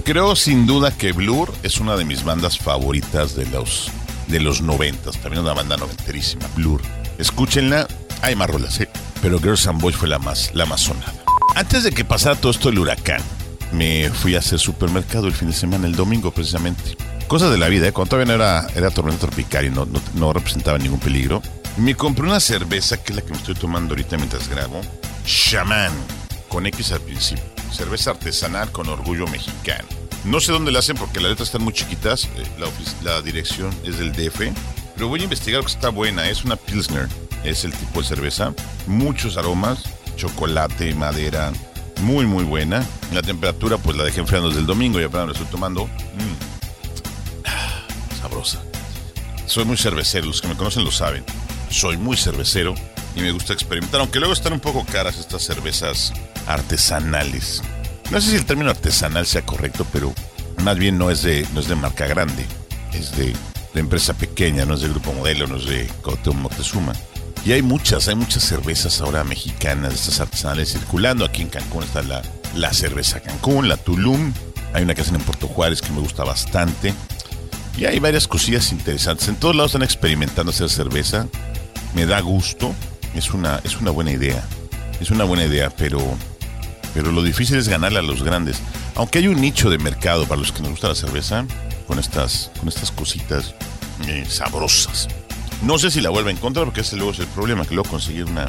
Creo 0.04 0.34
sin 0.34 0.66
duda 0.66 0.90
que 0.90 1.12
Blur 1.12 1.54
es 1.62 1.78
una 1.78 1.94
de 1.94 2.04
mis 2.04 2.24
bandas 2.24 2.58
favoritas 2.58 3.36
de 3.36 3.46
los 3.46 3.92
de 4.26 4.40
los 4.40 4.60
noventas. 4.60 5.16
También 5.18 5.44
una 5.44 5.54
banda 5.54 5.76
noventerísima, 5.76 6.48
Blur. 6.56 6.82
Escúchenla. 7.18 7.86
Hay 8.22 8.34
más 8.34 8.50
rolas, 8.50 8.80
¿eh? 8.80 8.88
Pero 9.22 9.38
Girls 9.38 9.68
and 9.68 9.80
Boys 9.80 9.94
fue 9.94 10.08
la 10.08 10.18
más, 10.18 10.52
la 10.52 10.66
más 10.66 10.80
sonada. 10.80 11.14
Antes 11.54 11.84
de 11.84 11.92
que 11.92 12.04
pasara 12.04 12.34
todo 12.34 12.50
esto 12.50 12.68
el 12.68 12.80
huracán, 12.80 13.22
me 13.70 14.10
fui 14.10 14.34
a 14.34 14.40
hacer 14.40 14.58
supermercado 14.58 15.28
el 15.28 15.32
fin 15.32 15.50
de 15.50 15.54
semana, 15.54 15.86
el 15.86 15.94
domingo 15.94 16.32
precisamente. 16.32 16.96
Cosas 17.28 17.52
de 17.52 17.58
la 17.58 17.68
vida, 17.68 17.86
¿eh? 17.86 17.92
cuando 17.92 18.10
todavía 18.10 18.36
no 18.36 18.42
era, 18.42 18.66
era 18.74 18.90
tormenta 18.90 19.28
tropical 19.28 19.64
y 19.64 19.70
no, 19.70 19.86
no, 20.14 20.32
representaba 20.32 20.76
ningún 20.76 20.98
peligro. 20.98 21.40
Me 21.76 21.94
compré 21.94 22.24
una 22.26 22.40
cerveza, 22.40 23.00
que 23.00 23.12
es 23.12 23.16
la 23.16 23.22
que 23.22 23.30
me 23.30 23.36
estoy 23.36 23.54
tomando 23.54 23.92
ahorita 23.92 24.16
mientras 24.16 24.48
grabo. 24.48 24.80
Shaman, 25.26 25.92
con 26.48 26.66
X 26.66 26.92
al 26.92 27.00
principio. 27.00 27.42
Cerveza 27.72 28.10
artesanal 28.10 28.70
con 28.70 28.88
orgullo 28.88 29.26
mexicano. 29.26 29.88
No 30.24 30.38
sé 30.40 30.52
dónde 30.52 30.70
la 30.70 30.78
hacen 30.78 30.96
porque 30.96 31.18
las 31.18 31.30
letras 31.30 31.48
están 31.48 31.62
muy 31.62 31.72
chiquitas. 31.72 32.26
Eh, 32.36 32.46
la, 33.02 33.20
dirección 33.22 33.74
es 33.84 33.98
del 33.98 34.12
DF. 34.12 34.52
Pero 34.94 35.08
voy 35.08 35.20
a 35.20 35.24
investigar 35.24 35.62
que 35.62 35.66
está 35.66 35.88
buena. 35.88 36.28
Es 36.28 36.44
una 36.44 36.54
Pilsner. 36.54 37.08
Es 37.42 37.64
el 37.64 37.72
tipo 37.72 38.02
de 38.02 38.06
cerveza. 38.06 38.54
Muchos 38.86 39.36
aromas. 39.36 39.82
Chocolate, 40.16 40.94
madera. 40.94 41.52
Muy, 42.02 42.24
muy 42.24 42.44
buena. 42.44 42.86
La 43.12 43.22
temperatura, 43.22 43.78
pues 43.78 43.96
la 43.96 44.04
dejé 44.04 44.20
enfriando 44.20 44.48
desde 44.48 44.60
el 44.60 44.66
domingo 44.66 45.00
y 45.00 45.04
apenas 45.04 45.26
la 45.26 45.32
estoy 45.32 45.48
tomando. 45.48 45.86
Mm. 45.86 47.44
Ah, 47.46 47.84
sabrosa. 48.20 48.62
Soy 49.46 49.64
muy 49.64 49.76
cervecero. 49.76 50.26
Los 50.26 50.40
que 50.40 50.46
me 50.48 50.56
conocen 50.56 50.84
lo 50.84 50.92
saben. 50.92 51.24
Soy 51.68 51.96
muy 51.96 52.16
cervecero 52.16 52.76
y 53.16 53.20
me 53.20 53.32
gusta 53.32 53.54
experimentar. 53.54 54.00
Aunque 54.00 54.18
luego 54.20 54.34
están 54.34 54.52
un 54.52 54.60
poco 54.60 54.84
caras 54.84 55.18
estas 55.18 55.42
cervezas 55.42 56.12
artesanales. 56.46 57.62
No 58.10 58.20
sé 58.20 58.30
si 58.30 58.36
el 58.36 58.44
término 58.44 58.70
artesanal 58.70 59.26
sea 59.26 59.44
correcto, 59.44 59.84
pero 59.92 60.14
más 60.62 60.78
bien 60.78 60.98
no 60.98 61.10
es 61.10 61.22
de, 61.22 61.46
no 61.54 61.60
es 61.60 61.66
de 61.66 61.74
marca 61.74 62.06
grande, 62.06 62.46
es 62.92 63.16
de, 63.16 63.34
empresa 63.74 64.14
pequeña, 64.14 64.64
no 64.64 64.74
es 64.74 64.80
de 64.80 64.88
Grupo 64.88 65.12
Modelo, 65.12 65.46
no 65.46 65.56
es 65.56 65.66
de 65.66 65.86
Cuauhtémoc 66.02 66.40
Moctezuma. 66.40 66.94
Y 67.44 67.52
hay 67.52 67.60
muchas, 67.60 68.08
hay 68.08 68.14
muchas 68.14 68.42
cervezas 68.42 69.02
ahora 69.02 69.22
mexicanas, 69.22 69.94
estas 69.94 70.20
artesanales 70.20 70.72
circulando. 70.72 71.24
Aquí 71.24 71.42
en 71.42 71.48
Cancún 71.48 71.82
está 71.82 72.02
la, 72.02 72.22
la 72.54 72.72
cerveza 72.72 73.20
Cancún, 73.20 73.68
la 73.68 73.76
Tulum. 73.76 74.32
Hay 74.72 74.82
una 74.82 74.94
que 74.94 75.02
hacen 75.02 75.16
en 75.16 75.20
Puerto 75.20 75.46
Juárez 75.46 75.82
que 75.82 75.90
me 75.90 76.00
gusta 76.00 76.24
bastante. 76.24 76.94
Y 77.76 77.84
hay 77.84 77.98
varias 77.98 78.26
cosillas 78.26 78.72
interesantes. 78.72 79.28
En 79.28 79.36
todos 79.36 79.54
lados 79.54 79.72
están 79.72 79.82
experimentando 79.82 80.50
hacer 80.50 80.70
cerveza. 80.70 81.28
Me 81.94 82.06
da 82.06 82.20
gusto. 82.20 82.74
Es 83.16 83.32
una, 83.32 83.60
es 83.64 83.80
una 83.80 83.90
buena 83.90 84.12
idea. 84.12 84.44
Es 85.00 85.10
una 85.10 85.24
buena 85.24 85.44
idea, 85.44 85.70
pero 85.70 86.16
pero 86.96 87.12
lo 87.12 87.22
difícil 87.22 87.58
es 87.58 87.68
ganarle 87.68 87.98
a 87.98 88.02
los 88.02 88.22
grandes. 88.22 88.56
Aunque 88.94 89.18
hay 89.18 89.28
un 89.28 89.38
nicho 89.38 89.68
de 89.68 89.76
mercado 89.76 90.26
para 90.26 90.40
los 90.40 90.50
que 90.50 90.62
nos 90.62 90.70
gusta 90.70 90.88
la 90.88 90.94
cerveza, 90.94 91.44
con 91.86 91.98
estas, 91.98 92.50
con 92.58 92.68
estas 92.68 92.90
cositas 92.90 93.54
eh, 94.08 94.24
sabrosas. 94.26 95.06
No 95.60 95.78
sé 95.78 95.90
si 95.90 96.00
la 96.00 96.08
vuelve 96.08 96.30
a 96.30 96.32
encontrar 96.32 96.64
porque 96.64 96.80
ese 96.80 96.96
luego 96.96 97.12
es 97.12 97.18
el 97.18 97.26
problema, 97.26 97.66
que 97.66 97.74
luego 97.74 97.90
conseguir 97.90 98.24
una, 98.24 98.46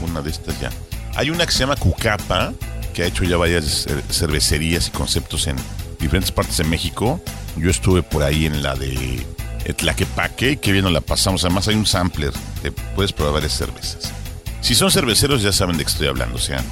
una 0.00 0.22
de 0.22 0.30
estas 0.30 0.58
ya. 0.58 0.70
Hay 1.16 1.28
una 1.28 1.44
que 1.44 1.52
se 1.52 1.58
llama 1.58 1.76
Cucapa, 1.76 2.54
que 2.94 3.02
ha 3.02 3.06
hecho 3.06 3.24
ya 3.24 3.36
varias 3.36 3.86
cervecerías 4.08 4.88
y 4.88 4.90
conceptos 4.90 5.46
en 5.46 5.56
diferentes 6.00 6.32
partes 6.32 6.56
de 6.56 6.64
México. 6.64 7.20
Yo 7.58 7.68
estuve 7.68 8.02
por 8.02 8.22
ahí 8.22 8.46
en 8.46 8.62
la 8.62 8.74
de 8.74 9.22
Tlaquepaque, 9.64 10.58
que 10.58 10.72
bien 10.72 10.84
nos 10.84 10.92
la 10.92 11.00
pasamos. 11.00 11.44
Además 11.44 11.68
hay 11.68 11.76
un 11.76 11.86
sampler, 11.86 12.32
te 12.62 12.72
puedes 12.72 13.12
probar 13.12 13.34
varias 13.34 13.52
cervezas. 13.52 14.12
Si 14.60 14.74
son 14.74 14.90
cerveceros 14.90 15.42
ya 15.42 15.52
saben 15.52 15.76
de 15.76 15.84
qué 15.84 15.90
estoy 15.90 16.08
hablando, 16.08 16.36
o 16.36 16.40
sea, 16.40 16.62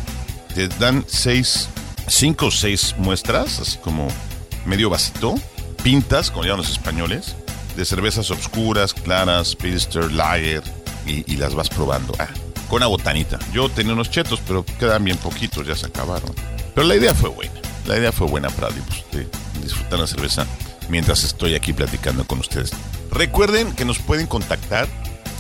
te 0.54 0.68
dan 0.68 1.04
seis, 1.08 1.68
cinco 2.08 2.46
o 2.46 2.50
seis 2.50 2.94
muestras, 2.98 3.60
así 3.60 3.78
como 3.78 4.08
medio 4.64 4.90
vasito, 4.90 5.34
pintas, 5.82 6.30
como 6.30 6.44
llaman 6.44 6.58
los 6.58 6.70
españoles, 6.70 7.34
de 7.76 7.84
cervezas 7.84 8.30
obscuras, 8.30 8.94
claras, 8.94 9.56
pilster, 9.56 10.12
lager, 10.12 10.62
y, 11.06 11.36
las 11.36 11.54
vas 11.54 11.68
probando. 11.68 12.14
Ah, 12.18 12.28
con 12.68 12.76
una 12.76 12.86
botanita. 12.86 13.38
Yo 13.52 13.68
tenía 13.68 13.94
unos 13.94 14.10
chetos, 14.10 14.40
pero 14.46 14.64
quedan 14.78 15.04
bien 15.04 15.16
poquitos, 15.16 15.66
ya 15.66 15.74
se 15.74 15.86
acabaron. 15.86 16.32
Pero 16.74 16.86
la 16.86 16.94
idea 16.94 17.14
fue 17.14 17.30
buena. 17.30 17.54
La 17.86 17.98
idea 17.98 18.12
fue 18.12 18.28
buena 18.28 18.48
para 18.50 18.68
disfrutar 19.60 19.98
la 19.98 20.06
cerveza 20.06 20.46
mientras 20.90 21.24
estoy 21.24 21.54
aquí 21.54 21.72
platicando 21.72 22.26
con 22.26 22.40
ustedes. 22.40 22.72
Recuerden 23.10 23.72
que 23.72 23.84
nos 23.84 23.98
pueden 23.98 24.26
contactar 24.26 24.88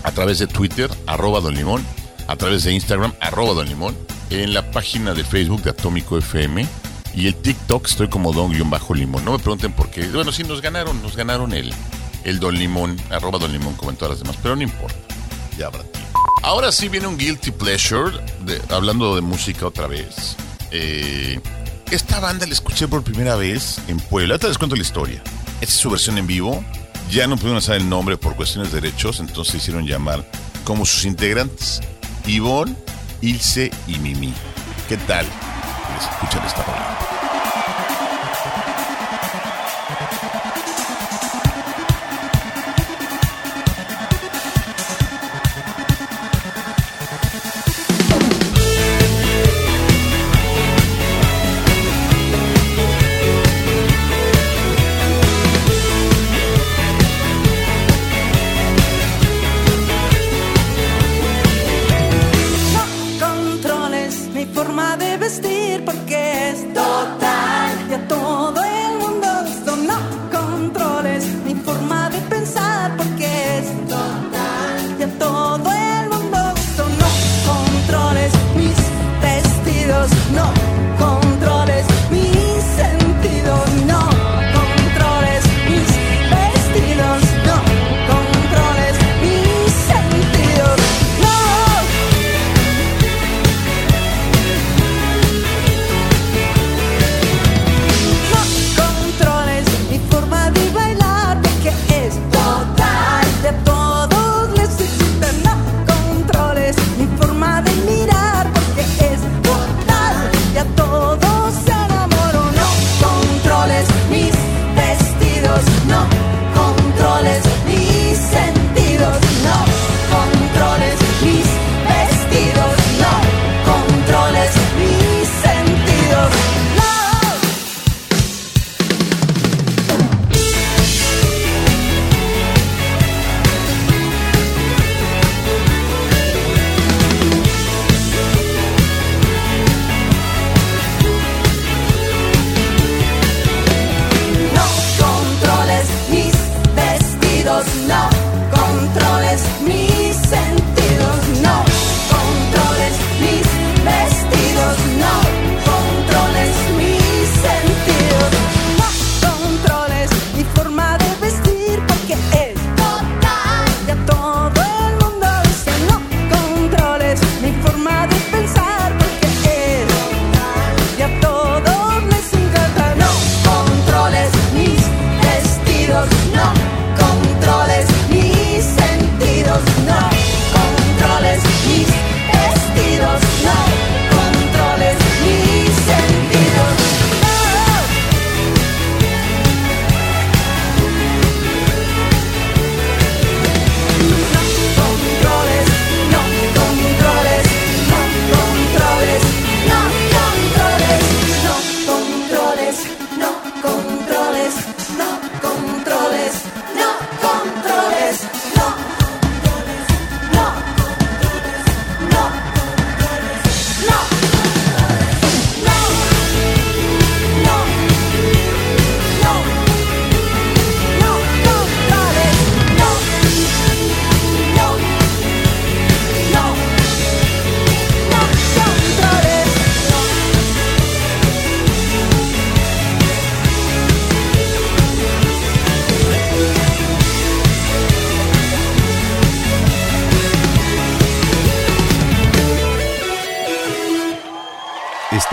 a 0.02 0.12
través 0.12 0.38
de 0.38 0.46
Twitter, 0.46 0.90
arroba 1.06 1.40
Don 1.40 1.54
Limón, 1.54 1.84
a 2.26 2.36
través 2.36 2.64
de 2.64 2.72
Instagram, 2.72 3.12
arroba 3.20 3.52
Don 3.54 3.68
Limón, 3.68 3.96
en 4.30 4.54
la 4.54 4.70
página 4.70 5.12
de 5.12 5.24
Facebook 5.24 5.62
de 5.62 5.70
Atómico 5.70 6.16
FM 6.16 6.66
y 7.14 7.26
el 7.26 7.34
TikTok 7.34 7.86
estoy 7.86 8.08
como 8.08 8.32
Don-Limón. 8.32 9.24
No 9.24 9.32
me 9.32 9.38
pregunten 9.38 9.72
por 9.72 9.90
qué. 9.90 10.06
Bueno, 10.08 10.32
sí, 10.32 10.44
nos 10.44 10.60
ganaron, 10.60 11.02
nos 11.02 11.16
ganaron 11.16 11.52
el, 11.52 11.72
el 12.24 12.38
Don 12.38 12.56
Limón, 12.56 13.00
arroba 13.10 13.38
Don 13.38 13.52
Limón 13.52 13.74
como 13.74 13.90
en 13.90 13.96
todas 13.96 14.12
las 14.12 14.20
demás, 14.20 14.36
pero 14.42 14.56
no 14.56 14.62
importa. 14.62 14.96
Ya 15.58 15.66
habrá 15.66 15.82
tiempo. 15.82 16.20
Ahora 16.42 16.72
sí 16.72 16.88
viene 16.88 17.06
un 17.06 17.18
Guilty 17.18 17.50
Pleasure, 17.50 18.18
hablando 18.70 19.14
de 19.14 19.20
música 19.20 19.66
otra 19.66 19.86
vez. 19.86 20.36
Eh, 20.70 21.40
esta 21.90 22.20
banda 22.20 22.46
la 22.46 22.52
escuché 22.52 22.86
por 22.86 23.02
primera 23.02 23.36
vez 23.36 23.78
en 23.88 23.98
Puebla. 23.98 24.34
Ahorita 24.34 24.48
les 24.48 24.58
cuento 24.58 24.76
la 24.76 24.82
historia. 24.82 25.22
Esta 25.60 25.74
es 25.74 25.80
su 25.80 25.90
versión 25.90 26.16
en 26.18 26.26
vivo. 26.26 26.64
Ya 27.10 27.26
no 27.26 27.36
pudieron 27.36 27.60
saber 27.60 27.82
el 27.82 27.88
nombre 27.88 28.16
por 28.16 28.36
cuestiones 28.36 28.72
de 28.72 28.80
derechos, 28.80 29.20
entonces 29.20 29.56
hicieron 29.56 29.86
llamar 29.86 30.24
como 30.64 30.86
sus 30.86 31.04
integrantes 31.04 31.80
Ivonne 32.26 32.74
Ilse 33.20 33.70
y 33.86 33.98
Mimi. 33.98 34.32
¿Qué 34.88 34.96
tal? 34.96 35.26
Les 35.94 36.08
escuchan 36.08 36.46
esta 36.46 36.64
palabra. 36.64 37.09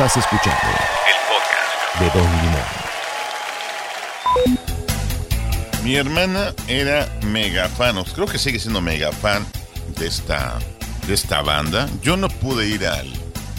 Estás 0.08 0.24
escuchando 0.24 0.62
el 1.06 1.16
podcast 1.28 2.00
de 2.00 2.06
Don 2.18 2.32
Limón. 2.42 2.68
Mi 5.84 5.96
hermana 5.98 6.54
era 6.70 7.10
mega 7.24 7.68
fan, 7.68 8.02
creo 8.16 8.26
que 8.26 8.38
sigue 8.40 8.58
siendo 8.58 8.80
mega 8.80 9.12
fan 9.12 9.46
de 10.00 10.08
esta, 10.08 10.60
de 11.08 11.14
esta 11.14 11.42
banda. 11.42 11.90
Yo 12.02 12.16
no 12.16 12.30
pude 12.30 12.70
ir 12.70 12.88
al... 12.88 13.12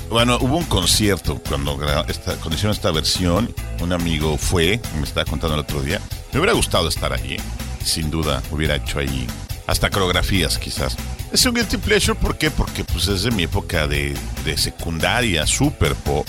Bueno, 0.08 0.38
hubo 0.40 0.56
un 0.56 0.64
concierto 0.64 1.38
cuando, 1.46 1.78
esta, 2.08 2.36
cuando 2.36 2.54
hicieron 2.54 2.74
esta 2.74 2.92
versión. 2.92 3.54
Un 3.82 3.92
amigo 3.92 4.38
fue, 4.38 4.80
me 4.94 5.02
estaba 5.04 5.26
contando 5.26 5.54
el 5.54 5.60
otro 5.60 5.82
día. 5.82 6.00
Me 6.32 6.38
hubiera 6.38 6.54
gustado 6.54 6.88
estar 6.88 7.12
allí. 7.12 7.36
Sin 7.84 8.10
duda, 8.10 8.42
hubiera 8.50 8.76
hecho 8.76 9.00
ahí 9.00 9.26
hasta 9.66 9.90
coreografías 9.90 10.56
quizás. 10.56 10.96
Es 11.30 11.44
un 11.44 11.54
guilty 11.54 11.76
pleasure, 11.76 12.18
¿por 12.18 12.38
qué? 12.38 12.50
Porque 12.50 12.84
pues 12.84 13.06
es 13.08 13.22
de 13.22 13.30
mi 13.30 13.42
época 13.42 13.86
de, 13.86 14.16
de 14.46 14.56
secundaria, 14.56 15.46
super 15.46 15.94
pop, 15.94 16.26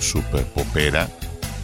super 0.00 0.44
popera, 0.46 1.08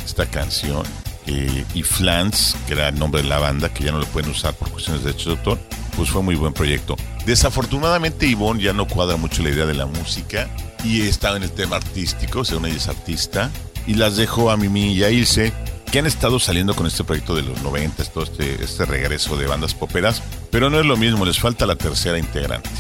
esta 0.05 0.27
canción. 0.27 0.83
Eh, 1.27 1.65
y 1.75 1.83
Flans, 1.83 2.57
que 2.67 2.75
era 2.75 2.89
el 2.89 2.99
nombre 2.99 3.23
de 3.23 3.29
la 3.29 3.39
banda, 3.39 3.73
que 3.73 3.85
ya 3.85 3.93
no 3.93 3.99
lo 3.99 4.07
pueden 4.07 4.31
usar 4.31 4.55
por 4.55 4.71
cuestiones 4.71 5.03
de 5.03 5.13
derechos 5.13 5.27
de 5.27 5.39
autor, 5.39 5.59
pues 5.97 6.11
fue 6.11 6.23
muy 6.23 6.35
buen 6.35 6.53
proyecto. 6.53 6.97
Desafortunadamente 7.25 8.27
Ivonne 8.27 8.63
ya 8.63 8.73
no 8.73 8.87
cuadra 8.87 9.17
mucho 9.17 9.43
la 9.43 9.51
idea 9.51 9.67
de 9.67 9.75
la 9.75 9.87
música 9.87 10.49
y 10.85 11.03
estaba 11.03 11.37
en 11.37 11.43
el 11.43 11.51
tema 11.51 11.77
artístico, 11.77 12.45
según 12.45 12.67
ella 12.67 12.77
es 12.77 12.89
artista, 12.89 13.51
y 13.87 13.95
las 13.95 14.17
dejó 14.17 14.51
a 14.51 14.57
Mimi 14.57 14.93
y 14.93 15.05
a 15.05 15.11
Ilse, 15.11 15.53
que 15.91 15.99
han 15.99 16.07
estado 16.07 16.39
saliendo 16.39 16.75
con 16.75 16.87
este 16.87 17.05
proyecto 17.05 17.35
de 17.35 17.43
los 17.43 17.63
90, 17.63 18.05
todo 18.05 18.25
este, 18.25 18.63
este 18.63 18.85
regreso 18.85 19.37
de 19.37 19.47
bandas 19.47 19.75
poperas, 19.75 20.23
pero 20.51 20.71
no 20.71 20.81
es 20.81 20.87
lo 20.87 20.97
mismo, 20.97 21.25
les 21.25 21.39
falta 21.39 21.67
la 21.67 21.77
tercera 21.77 22.19
integrante. 22.19 22.71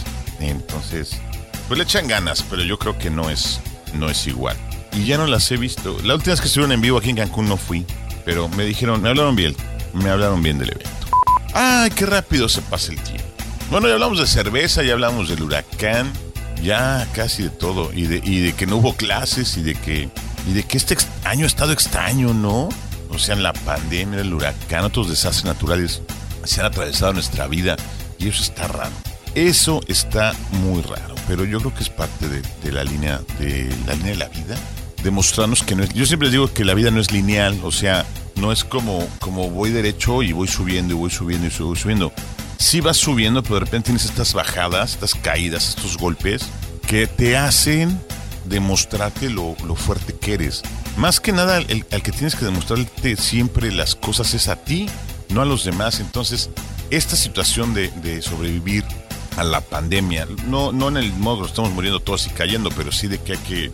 Entonces, 0.41 1.19
pues 1.67 1.79
le 1.79 1.85
echan 1.85 2.09
ganas, 2.09 2.43
pero 2.49 2.63
yo 2.63 2.79
creo 2.79 2.99
que 2.99 3.11
no 3.11 3.31
es, 3.31 3.61
no 3.95 4.09
es 4.09 4.27
igual. 4.27 4.57
Y 4.93 5.05
ya 5.05 5.19
no 5.19 5.27
las 5.27 5.51
he 5.51 5.57
visto. 5.57 5.97
La 6.05 6.15
última 6.15 6.33
vez 6.33 6.41
que 6.41 6.47
estuvieron 6.47 6.73
en 6.73 6.81
vivo 6.81 6.99
aquí 6.99 7.11
en 7.11 7.17
Cancún 7.17 7.49
no 7.49 7.57
fui, 7.57 7.85
pero 8.25 8.49
me 8.49 8.65
dijeron, 8.65 9.03
me 9.03 9.09
hablaron 9.09 9.37
bien, 9.37 9.55
me 9.93 10.11
hablaron 10.11 10.43
bien 10.43 10.59
del 10.59 10.71
evento. 10.71 10.91
¡Ay, 11.55 11.91
qué 11.91 12.07
rápido 12.07 12.49
se 12.49 12.63
pasa 12.63 12.93
el 12.93 13.01
tiempo! 13.03 13.25
Bueno, 13.71 13.89
ya 13.89 13.95
hablamos 13.95 14.19
de 14.19 14.27
cerveza, 14.27 14.83
ya 14.83 14.95
hablamos 14.95 15.29
del 15.29 15.43
huracán, 15.43 16.11
ya 16.63 17.07
casi 17.13 17.43
de 17.43 17.51
todo, 17.51 17.93
y 17.93 18.05
de, 18.05 18.21
y 18.25 18.41
de 18.41 18.55
que 18.55 18.67
no 18.67 18.77
hubo 18.77 18.95
clases, 18.95 19.57
y 19.57 19.63
de 19.63 19.75
que, 19.75 20.09
y 20.49 20.53
de 20.53 20.63
que 20.63 20.79
este 20.79 20.97
año 21.25 21.45
ha 21.45 21.47
estado 21.47 21.73
extraño, 21.73 22.33
¿no? 22.33 22.69
o 23.11 23.19
sea, 23.19 23.37
la 23.37 23.53
pandemia, 23.53 24.21
el 24.21 24.33
huracán, 24.33 24.85
otros 24.85 25.09
desastres 25.09 25.45
naturales 25.45 26.03
se 26.49 26.61
han 26.61 26.67
atravesado 26.67 27.13
nuestra 27.13 27.47
vida 27.47 27.77
y 28.19 28.29
eso 28.29 28.43
está 28.43 28.69
raro. 28.69 28.93
Eso 29.35 29.81
está 29.87 30.35
muy 30.51 30.83
raro, 30.83 31.15
pero 31.29 31.45
yo 31.45 31.61
creo 31.61 31.75
que 31.75 31.83
es 31.83 31.91
parte 31.91 32.27
de, 32.29 32.73
la 32.73 32.83
línea 32.83 33.21
de 33.39 33.73
la 33.87 33.95
línea 33.95 34.13
de 34.13 34.17
la 34.17 34.29
vida, 34.29 34.57
demostrarnos 35.03 35.63
que 35.63 35.77
no 35.77 35.85
es. 35.85 35.93
Yo 35.95 36.07
siempre 36.07 36.31
digo 36.31 36.53
que 36.53 36.65
la 36.65 36.75
vida 36.75 36.91
no 36.91 37.01
es 37.01 37.13
lineal, 37.13 37.61
o 37.63 37.71
sea, 37.71 38.05
no 38.37 38.51
es 38.51 38.65
como 38.65 39.07
como 39.21 39.51
voy 39.51 39.71
derecho 39.71 40.23
y 40.23 40.33
voy 40.33 40.49
subiendo 40.49 40.95
y 40.95 40.97
voy 40.97 41.11
subiendo 41.11 41.47
y 41.47 41.63
voy 41.63 41.77
subiendo. 41.77 42.13
Sí 42.59 42.81
vas 42.81 42.97
subiendo, 42.97 43.43
pero 43.43 43.57
de 43.57 43.61
repente 43.61 43.87
tienes 43.87 44.07
estas 44.07 44.35
bajadas, 44.35 44.95
estas 44.95 45.15
caídas, 45.15 45.69
estos 45.69 45.97
golpes 45.97 46.49
que 46.89 47.07
te 47.07 47.37
hacen 47.37 48.01
demostrarte 48.47 49.31
lo, 49.31 49.55
lo 49.65 49.77
fuerte 49.77 50.15
que 50.15 50.35
eres. 50.35 50.63
Más 50.97 51.21
que 51.21 51.31
nada, 51.33 51.59
el, 51.59 51.85
que 51.85 52.11
tienes 52.11 52.35
que 52.35 52.45
demostrarte 52.45 53.17
siempre 53.17 53.71
las 53.71 53.95
cosas 53.95 54.35
es 54.35 54.49
a 54.49 54.57
ti, 54.57 54.89
no 55.31 55.43
a 55.43 55.45
los 55.45 55.65
demás. 55.65 56.01
Entonces, 56.01 56.51
esta 56.91 57.17
situación 57.17 57.75
de, 57.75 58.23
sobrevivir 58.23 58.85
a 59.37 59.45
la 59.45 59.61
pandemia, 59.61 60.27
no, 60.47 60.73
no 60.73 60.89
en 60.89 60.97
el 60.97 61.13
modo 61.13 61.43
que 61.43 61.49
estamos 61.49 61.71
muriendo 61.73 62.01
todos 62.01 62.27
y 62.27 62.31
cayendo, 62.31 62.71
pero 62.71 62.91
sí 62.93 63.07
de 63.07 63.19
que 63.19 63.33
hay 63.33 63.39
que 63.39 63.73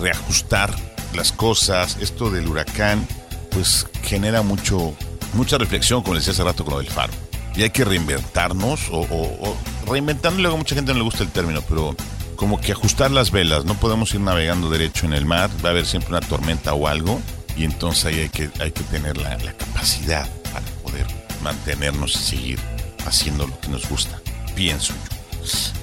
reajustar 0.00 0.74
las 1.14 1.32
cosas. 1.32 1.98
Esto 2.00 2.30
del 2.30 2.48
huracán, 2.48 3.06
pues 3.50 3.86
genera 4.02 4.42
mucho, 4.42 4.94
mucha 5.34 5.58
reflexión, 5.58 6.02
como 6.02 6.16
decía 6.16 6.32
hace 6.32 6.44
rato 6.44 6.64
con 6.64 6.74
lo 6.74 6.80
del 6.80 6.90
faro. 6.90 7.12
Y 7.54 7.62
hay 7.62 7.70
que 7.70 7.84
reinventarnos, 7.84 8.88
o, 8.90 9.00
o, 9.00 9.56
o 9.86 9.92
reinventarnos, 9.92 10.40
luego 10.40 10.54
a 10.56 10.58
mucha 10.58 10.74
gente 10.74 10.92
no 10.92 10.98
le 10.98 11.04
gusta 11.04 11.24
el 11.24 11.30
término, 11.30 11.60
pero 11.68 11.96
como 12.36 12.60
que 12.60 12.70
ajustar 12.70 13.10
las 13.10 13.32
velas, 13.32 13.64
no 13.64 13.74
podemos 13.74 14.14
ir 14.14 14.20
navegando 14.20 14.70
derecho 14.70 15.06
en 15.06 15.12
el 15.12 15.26
mar, 15.26 15.50
va 15.62 15.70
a 15.70 15.72
haber 15.72 15.86
siempre 15.86 16.10
una 16.10 16.20
tormenta 16.20 16.72
o 16.72 16.86
algo, 16.86 17.20
y 17.58 17.64
entonces 17.64 18.04
ahí 18.04 18.20
hay 18.20 18.28
que, 18.28 18.50
hay 18.60 18.70
que 18.70 18.84
tener 18.84 19.16
la, 19.16 19.36
capacidad 19.52 20.28
para 20.52 20.64
poder 20.82 21.06
mantenernos 21.42 22.14
y 22.14 22.18
seguir 22.18 22.60
haciendo 23.04 23.48
lo 23.48 23.60
que 23.60 23.68
nos 23.68 23.88
gusta, 23.88 24.20
pienso 24.54 24.92
yo. 24.92 25.18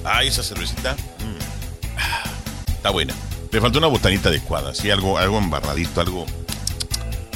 Ah, 0.04 0.22
esa 0.22 0.42
cervecita, 0.42 0.94
mm, 0.94 2.72
está 2.72 2.90
buena. 2.90 3.14
Le 3.52 3.60
falta 3.60 3.78
una 3.78 3.88
botanita 3.88 4.30
adecuada, 4.30 4.70
así 4.70 4.90
algo, 4.90 5.18
algo 5.18 5.38
embarradito, 5.38 6.00
algo... 6.00 6.26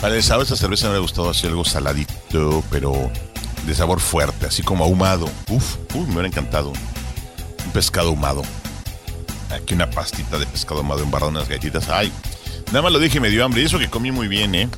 Para 0.00 0.16
el 0.16 0.22
sabor 0.22 0.46
esa 0.46 0.57
cerveza 0.57 0.87
me 0.87 0.92
hubiera 0.92 1.03
gustado 1.03 1.29
así 1.29 1.46
algo 1.46 1.64
saladito, 1.64 2.64
pero 2.70 3.11
de 3.66 3.74
sabor 3.74 4.00
fuerte, 4.00 4.46
así 4.46 4.62
como 4.62 4.85
ahumado. 4.85 5.29
Uf, 5.50 5.76
me 5.94 6.12
hubiera 6.12 6.29
encantado. 6.29 6.72
Un 7.66 7.72
pescado 7.72 8.09
ahumado. 8.09 8.42
Aquí 9.50 9.74
una 9.74 9.90
pastita 9.90 10.38
de 10.38 10.46
pescado 10.46 10.81
amado 10.81 11.03
en 11.03 11.12
unas 11.12 11.46
galletitas. 11.46 11.90
Ay, 11.90 12.11
nada 12.70 12.83
más 12.83 12.92
lo 12.92 12.98
dije 12.98 13.20
me 13.20 13.30
dio 13.30 13.44
hambre. 13.44 13.62
Y 13.62 13.66
eso 13.66 13.78
que 13.78 13.88
comí 13.88 14.11
muy 14.11 14.28
bien, 14.28 14.54
¿eh? 14.54 14.68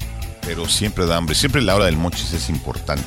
Pero 0.43 0.69
siempre 0.69 1.07
da 1.07 1.17
hambre. 1.17 1.35
Siempre 1.35 1.63
la 1.63 1.75
hora 1.75 1.87
del 1.87 1.97
monchis 1.97 2.33
es 2.33 2.49
importante. 2.49 3.05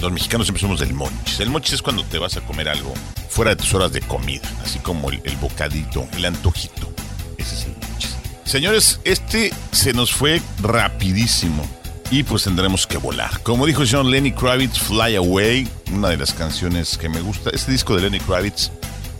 Los 0.00 0.12
mexicanos 0.12 0.46
siempre 0.46 0.60
somos 0.60 0.80
del 0.80 0.92
monchis. 0.92 1.40
El 1.40 1.50
monchis 1.50 1.74
es 1.74 1.82
cuando 1.82 2.04
te 2.04 2.18
vas 2.18 2.36
a 2.36 2.42
comer 2.42 2.68
algo 2.68 2.92
fuera 3.28 3.50
de 3.50 3.56
tus 3.56 3.72
horas 3.74 3.92
de 3.92 4.00
comida. 4.02 4.48
Así 4.62 4.78
como 4.80 5.10
el, 5.10 5.36
bocadito, 5.40 6.06
el 6.16 6.24
antojito. 6.24 6.92
Ese 7.38 7.54
es 7.54 7.64
el 7.64 7.72
monchis. 7.72 8.16
Señores, 8.44 9.00
este 9.04 9.52
se 9.72 9.92
nos 9.92 10.12
fue 10.12 10.40
rapidísimo. 10.60 11.66
Y 12.10 12.22
pues 12.22 12.44
tendremos 12.44 12.86
que 12.86 12.98
volar. 12.98 13.42
Como 13.42 13.66
dijo 13.66 13.82
John 13.90 14.10
Lenny 14.10 14.30
Kravitz, 14.30 14.78
Fly 14.78 15.16
Away, 15.16 15.68
una 15.92 16.10
de 16.10 16.16
las 16.16 16.32
canciones 16.32 16.96
que 16.96 17.08
me 17.08 17.20
gusta. 17.20 17.50
Este 17.50 17.72
disco 17.72 17.96
de 17.96 18.02
Lenny 18.02 18.20
Kravitz 18.20 18.70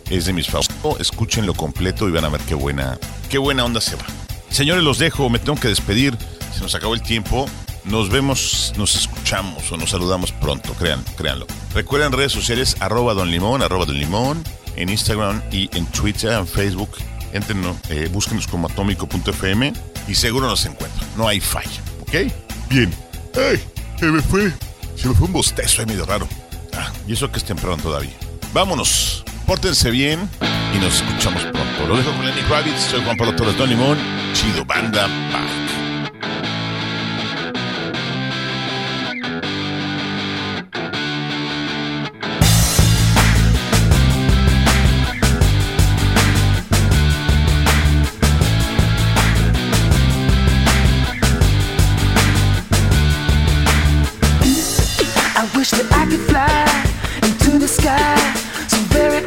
es 0.09 0.25
de 0.25 0.33
mis 0.33 0.47
favoritos. 0.47 0.99
Escúchenlo 0.99 1.53
completo 1.53 2.07
y 2.07 2.11
van 2.11 2.23
a 2.23 2.29
ver 2.29 2.41
qué 2.41 2.55
buena, 2.55 2.97
qué 3.27 3.37
buena 3.37 3.65
onda 3.65 3.81
se 3.81 3.95
va. 3.95 4.05
Señores, 4.49 4.83
los 4.83 4.97
dejo, 4.97 5.29
me 5.29 5.39
tengo 5.39 5.59
que 5.59 5.67
despedir. 5.67 6.17
Se 6.53 6.61
nos 6.61 6.73
acabó 6.75 6.93
el 6.93 7.01
tiempo. 7.01 7.47
Nos 7.83 8.09
vemos, 8.09 8.73
nos 8.75 8.95
escuchamos 8.95 9.71
o 9.71 9.77
nos 9.77 9.91
saludamos 9.91 10.33
pronto, 10.33 10.73
créanlo, 10.73 11.05
créanlo. 11.15 11.47
Recuerden 11.73 12.11
redes 12.11 12.33
sociales, 12.33 12.75
arroba 12.81 13.13
don 13.13 13.31
limón, 13.31 13.61
arroba 13.61 13.85
don 13.85 13.97
limón, 13.97 14.43
en 14.75 14.89
Instagram 14.89 15.41
y 15.51 15.69
en 15.75 15.85
Twitter, 15.85 16.33
en 16.33 16.47
Facebook. 16.47 16.89
Entren, 17.31 17.63
eh, 17.89 18.09
búsquenos 18.11 18.45
como 18.47 18.67
atómico.fm 18.67 19.71
y 20.07 20.15
seguro 20.15 20.47
nos 20.47 20.65
encuentran. 20.65 21.07
No 21.15 21.29
hay 21.29 21.39
falla, 21.39 21.81
¿ok? 22.01 22.31
Bien. 22.69 22.93
¡Ay! 23.35 23.63
Se 23.97 24.05
me 24.07 24.21
fue. 24.21 24.51
Se 24.97 25.07
me 25.07 25.13
fue 25.13 25.27
un 25.27 25.33
bostezo 25.33 25.81
ahí 25.81 25.85
medio 25.85 26.05
raro. 26.05 26.27
Ah, 26.73 26.91
y 27.07 27.13
eso 27.13 27.31
que 27.31 27.37
es 27.37 27.45
temprano 27.45 27.77
todavía. 27.77 28.13
Vámonos. 28.53 29.23
Pórtense 29.45 29.91
bien 29.91 30.29
y 30.77 30.79
nos 30.79 31.01
escuchamos 31.01 31.41
pronto. 31.43 31.87
Lo 31.87 31.97
dejo 31.97 32.11
con 32.11 32.25
Lenny 32.25 32.41
Kravitz, 32.41 32.91
soy 32.91 33.03
Juan 33.03 33.17
Pablo 33.17 33.35
Torres 33.35 33.57
Don 33.57 33.69
Limón, 33.69 33.97
Chido 34.33 34.63
Banda 34.65 35.07
Park. 35.31 35.67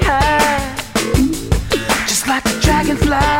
get 0.01 0.39
away 3.12 3.39